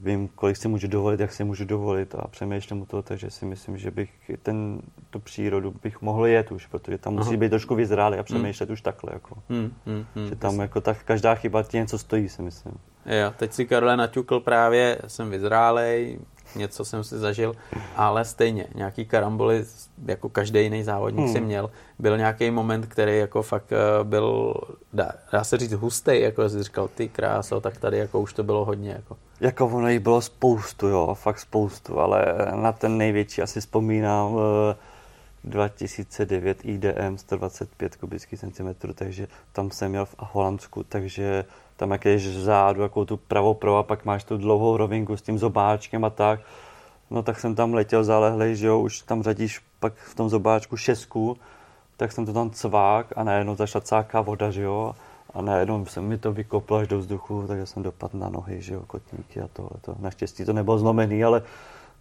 [0.00, 3.44] vím, kolik si můžu dovolit, jak si můžu dovolit a přemýšlím u toho, takže si
[3.44, 7.36] myslím, že bych ten, tu přírodu bych mohl jet už, protože tam musí Aha.
[7.36, 8.72] být trošku vyzrálý a přemýšlet mm.
[8.72, 9.12] už takhle.
[9.12, 9.42] Jako.
[9.48, 12.74] Mm, mm, mm, že tam jako tak každá chyba ti něco stojí, si myslím.
[13.06, 16.18] Jo, teď si Karole naťukl právě, jsem vyzrálej,
[16.56, 17.56] něco jsem si zažil,
[17.96, 19.64] ale stejně, nějaký karamboly,
[20.06, 21.32] jako každý jiný závodník hmm.
[21.32, 24.54] si měl, byl nějaký moment, který jako fakt eh, byl,
[24.92, 28.42] dá, dá se říct, hustý, jako jsi říkal, ty kráso, tak tady jako už to
[28.42, 28.90] bylo hodně.
[28.90, 29.16] Jako.
[29.40, 32.24] Jako ono jich bylo spoustu, jo, fakt spoustu, ale
[32.54, 34.36] na ten největší asi vzpomínám
[35.44, 41.44] 2009 IDM 125 kubických centimetrů, takže tam jsem měl v Holandsku, takže
[41.80, 45.22] tam jak jdeš zádu, jako tu pravou pro a pak máš tu dlouhou rovinku s
[45.22, 46.40] tím zobáčkem a tak,
[47.10, 50.76] no tak jsem tam letěl zalehlej, že jo, už tam řadíš pak v tom zobáčku
[50.76, 51.36] šestku,
[51.96, 54.94] tak jsem to tam cvák a najednou zašla cáká voda, že jo,
[55.34, 58.74] a najednou se mi to vykoplo až do vzduchu, takže jsem dopadl na nohy, že
[58.74, 59.80] jo, kotníky a tohle.
[59.80, 59.94] To.
[60.00, 61.42] Naštěstí to nebylo zlomený, ale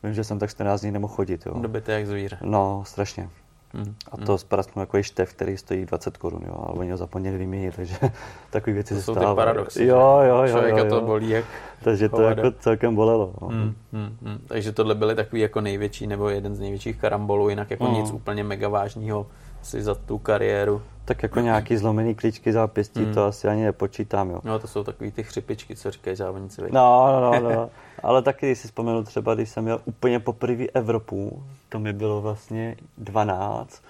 [0.03, 1.59] vím, že jsem tak 14 dní nemohl chodit, jo.
[1.59, 2.37] Dobité jak zvíře.
[2.41, 3.29] No, strašně.
[3.73, 3.95] Mm.
[4.11, 4.37] A to mm.
[4.37, 7.95] sprasknu jako štev, který stojí 20 korun, jo, a oni ho zapomněli vyměnit, takže
[8.49, 9.35] takové věci to se stávají.
[9.35, 9.85] paradoxy.
[9.85, 10.47] Jo, jo, jo.
[10.47, 10.89] Člověka jo, jo.
[10.89, 11.45] to bolí jak
[11.83, 13.33] Takže to jako celkem bolelo.
[13.41, 13.47] No.
[13.47, 14.39] Mm, mm, mm.
[14.47, 17.93] Takže tohle byly takový jako největší, nebo jeden z největších karambolů, jinak jako mm.
[17.93, 19.27] nic úplně mega vážného
[19.61, 20.81] si za tu kariéru.
[21.05, 23.13] Tak jako nějaký zlomený klíčky zápěstí, mm.
[23.13, 24.41] to asi ani nepočítám, jo.
[24.43, 26.61] No to jsou takový ty chřipičky, co říkají závodníci.
[26.61, 27.69] No, no, no, no.
[28.03, 32.21] Ale taky, když si vzpomenu třeba, když jsem měl úplně poprvé Evropu, to mi bylo
[32.21, 33.81] vlastně 12,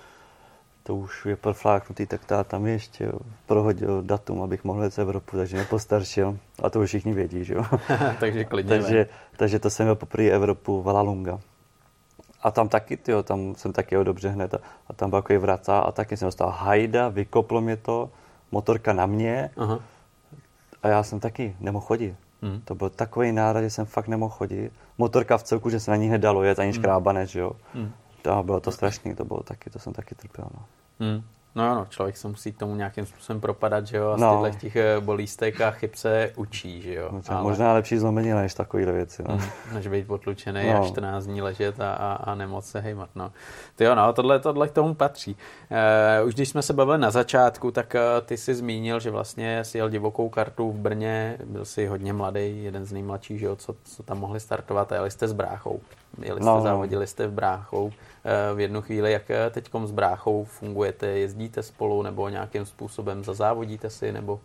[0.84, 4.97] to už je profláknutý, tak tá tam ještě jo, prohodil datum, abych mohl jít z
[4.97, 6.38] Evropu, takže mě postaršil.
[6.63, 7.65] A to už všichni vědí, že jo.
[8.20, 8.70] takže klidně.
[8.70, 9.07] takže,
[9.38, 11.39] takže to jsem měl poprvé Evropu Valalunga.
[12.42, 14.54] A tam taky, tyjo, tam jsem taky jo dobře hned.
[14.54, 18.10] A, a tam byl vraca a taky jsem dostal hajda, vykoplo mě to,
[18.52, 19.50] motorka na mě.
[19.58, 19.80] Aha.
[20.84, 22.16] A já jsem taky nemohl chodit.
[22.42, 22.62] Hmm.
[22.66, 24.72] To byl takový nárad, že jsem fakt nemohl chodit.
[24.98, 26.82] Motorka v celku, že se na ní hned dalo jet, ani hmm.
[26.82, 27.52] škrábanec, že jo.
[27.74, 27.92] Hmm.
[28.22, 30.48] To bylo to strašný, to bylo taky, to jsem taky trpěl.
[30.54, 30.66] No.
[31.00, 31.24] Hmm.
[31.56, 34.45] No jo, no, člověk se musí tomu nějakým způsobem propadat, že jo, a no.
[34.54, 37.10] z těch eh, bolístek a chyb se učí, že jo.
[37.12, 37.43] No, Ale...
[37.43, 39.39] Možná lepší zlomenina než takovýhle věci, no.
[39.74, 40.84] Než být potlučený no.
[40.84, 43.32] a 14 dní ležet a, a, a nemoc se hejmat, no.
[43.76, 45.38] Ty jo, no, tohle, tohle k tomu patří.
[46.22, 49.64] Uh, už když jsme se bavili na začátku, tak uh, ty jsi zmínil, že vlastně
[49.64, 53.56] si jel divokou kartu v Brně, byl si hodně mladý, jeden z nejmladších, že jo,
[53.56, 55.80] co, co tam mohli startovat a jeli jste s bráchou.
[56.24, 56.61] Jeli jste, no.
[56.61, 57.91] závodili jste v bráchou.
[58.24, 63.24] Eh, v jednu chvíli, jak eh, teď s bráchou fungujete, jezdíte spolu nebo nějakým způsobem
[63.24, 64.39] zazávodíte si, nebo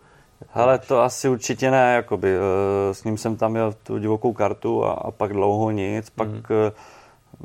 [0.55, 2.37] ale to asi určitě ne, jakoby.
[2.37, 6.29] Eh, s ním jsem tam měl tu divokou kartu a, a pak dlouho nic, pak
[6.29, 6.43] mm.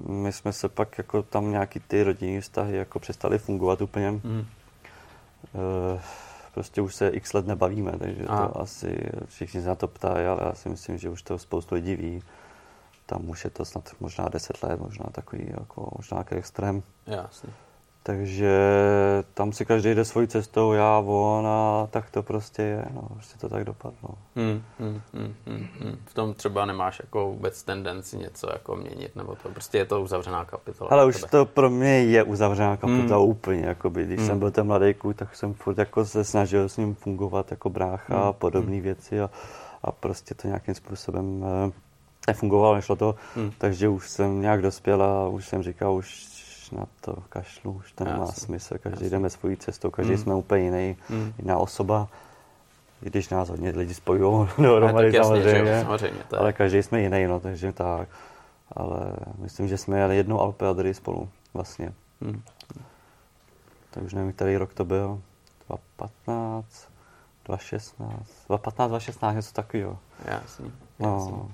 [0.08, 4.12] my jsme se pak jako tam nějaký ty rodinné vztahy jako přestali fungovat úplně.
[4.12, 4.46] Mm.
[6.54, 10.40] Prostě už se x let nebavíme, takže to asi všichni se na to ptají, ale
[10.44, 12.24] já si myslím, že už to spoustu lidí ví
[13.10, 16.84] tam už je to snad možná 10 let, možná takový jako možná nějaký extrém.
[17.08, 17.50] Jasně.
[18.04, 18.60] Takže
[19.34, 23.38] tam si každý jde svojí cestou, já, on a tak to prostě je, no, prostě
[23.38, 24.10] to tak dopadlo.
[24.36, 25.98] Hmm, hmm, hmm, hmm, hmm.
[26.06, 30.02] V tom třeba nemáš jako vůbec tendenci něco jako měnit, nebo to prostě je to
[30.02, 30.90] uzavřená kapitola.
[30.92, 33.30] Ale už to pro mě je uzavřená kapitola hmm.
[33.30, 34.06] úplně, jakoby.
[34.06, 34.28] Když hmm.
[34.28, 37.70] jsem byl ten mladý kluk, tak jsem furt jako se snažil s ním fungovat jako
[37.70, 38.28] brácha hmm.
[38.28, 38.84] a podobné hmm.
[38.84, 39.30] věci a,
[39.84, 41.89] a prostě to nějakým způsobem eh,
[42.30, 43.52] nefungovalo, nešlo to, hmm.
[43.58, 46.30] takže už jsem nějak dospěl a už jsem říkal, už
[46.72, 48.46] na to kašlu, už to nemá Jasný.
[48.46, 49.10] smysl, každý Jasný.
[49.10, 50.24] jdeme svojí cestou, každý hmm.
[50.24, 51.34] jsme úplně jiný, hmm.
[51.40, 52.08] jiná osoba,
[53.04, 57.74] i když nás hodně lidi spojují dohromady samozřejmě, samozřejmě ale každý jsme jiný, no, takže
[57.74, 58.08] tak.
[58.72, 61.94] Ale myslím, že jsme jeli jednou Alpe Adry spolu vlastně.
[62.22, 62.42] Hmm.
[63.92, 65.22] Tak už nevím, který rok to byl.
[65.68, 66.90] 2015,
[67.46, 68.12] 2016,
[68.48, 70.00] 2015, 2016, něco takového.
[70.26, 71.32] Jasný, jasný.
[71.32, 71.52] No.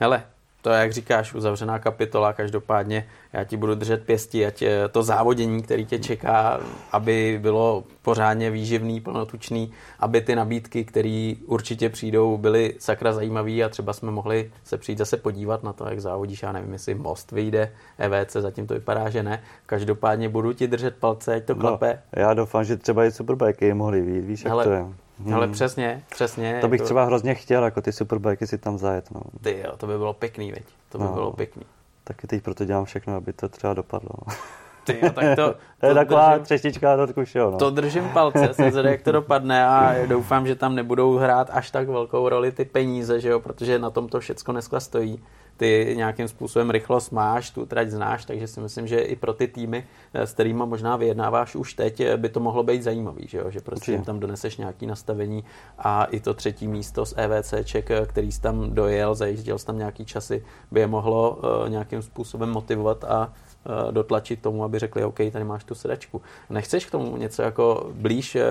[0.00, 0.22] Hele,
[0.62, 5.02] to je, jak říkáš, uzavřená kapitola, každopádně já ti budu držet pěstí, ať eh, to
[5.02, 6.60] závodění, který tě čeká,
[6.92, 13.68] aby bylo pořádně výživný, plnotučný, aby ty nabídky, které určitě přijdou, byly sakra zajímavé a
[13.68, 17.32] třeba jsme mohli se přijít zase podívat na to, jak závodíš, já nevím, jestli most
[17.32, 19.42] vyjde, EVC, zatím to vypadá, že ne.
[19.66, 22.02] Každopádně budu ti držet palce, ať to no, klape.
[22.12, 24.84] Já doufám, že třeba i superbajky mohli vyjít, víš, jak Hele, to je.
[25.24, 25.34] Hmm.
[25.34, 26.58] Ale přesně, přesně.
[26.60, 26.84] To bych jako...
[26.84, 29.10] třeba hrozně chtěl, jako ty superbajky si tam zajet.
[29.14, 29.20] No.
[29.42, 30.64] Ty jo, to by bylo pěkný, veď.
[30.88, 31.12] To by no.
[31.12, 31.62] bylo pěkný.
[32.04, 34.10] Taky teď proto dělám všechno, aby to třeba dopadlo.
[34.26, 34.32] No.
[34.84, 37.58] Ty jo, tak to, to je taková držím, třeštička do no.
[37.58, 41.70] To držím palce, se zde, jak to dopadne a doufám, že tam nebudou hrát až
[41.70, 45.22] tak velkou roli ty peníze, že jo, protože na tom to všecko dneska stojí.
[45.60, 49.48] Ty nějakým způsobem rychlost máš, tu trať znáš, takže si myslím, že i pro ty
[49.48, 53.50] týmy, eh, s kterými možná vyjednáváš už teď, by to mohlo být zajímavý, že, jo?
[53.50, 55.44] že prostě jim tam doneseš nějaký nastavení
[55.78, 60.04] a i to třetí místo z EVCček, který jsi tam dojel, zajížděl jsi tam nějaký
[60.04, 61.38] časy, by je mohlo
[61.68, 63.32] nějakým způsobem motivovat a
[63.66, 66.22] Eh, dotlačit tomu, aby řekli, OK, tady máš tu sedačku.
[66.50, 68.42] Nechceš k tomu něco jako blíž eh,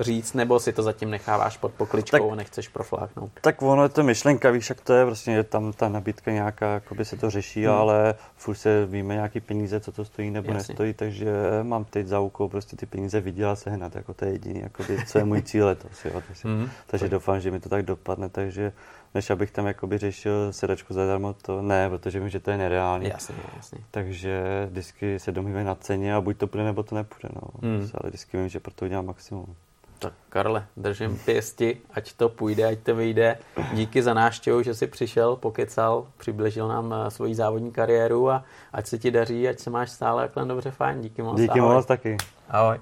[0.00, 3.30] říct, nebo si to zatím necháváš pod pokličkou tak, a nechceš profláknout?
[3.40, 6.74] Tak ono je to myšlenka, víš, jak to je, vlastně je tam ta nabídka nějaká,
[6.74, 7.74] jakoby se to řeší, hmm.
[7.74, 10.58] ale furt se víme nějaký peníze, co to stojí nebo Jasně.
[10.58, 14.60] nestojí, takže mám teď za úkol prostě ty peníze vydělat sehnat, jako to je jediný,
[14.60, 16.70] jakoby, co je můj cíl letos, jo, takže, hmm.
[16.86, 18.72] takže doufám, že mi to tak dopadne, takže
[19.14, 23.08] než abych tam jakoby řešil sedačku zadarmo, to ne, protože vím, že to je nereálně.
[23.08, 23.78] Jasně, jasně.
[23.90, 27.28] Takže vždycky se domývají na ceně a buď to půjde, nebo to nepůjde.
[27.34, 27.68] No.
[27.68, 27.90] Hmm.
[27.94, 29.54] Ale vždycky vím, že pro to udělám maximum.
[29.98, 33.38] Tak Karle, držím pěsti, ať to půjde, ať to vyjde.
[33.72, 38.86] Díky za návštěvu, že jsi přišel, pokecal, přibližil nám eh, svoji závodní kariéru a ať
[38.86, 41.00] se ti daří, ať se máš stále takhle dobře fajn.
[41.00, 41.40] Díky moc.
[41.40, 42.16] Díky moc taky.
[42.48, 42.78] Ahoj.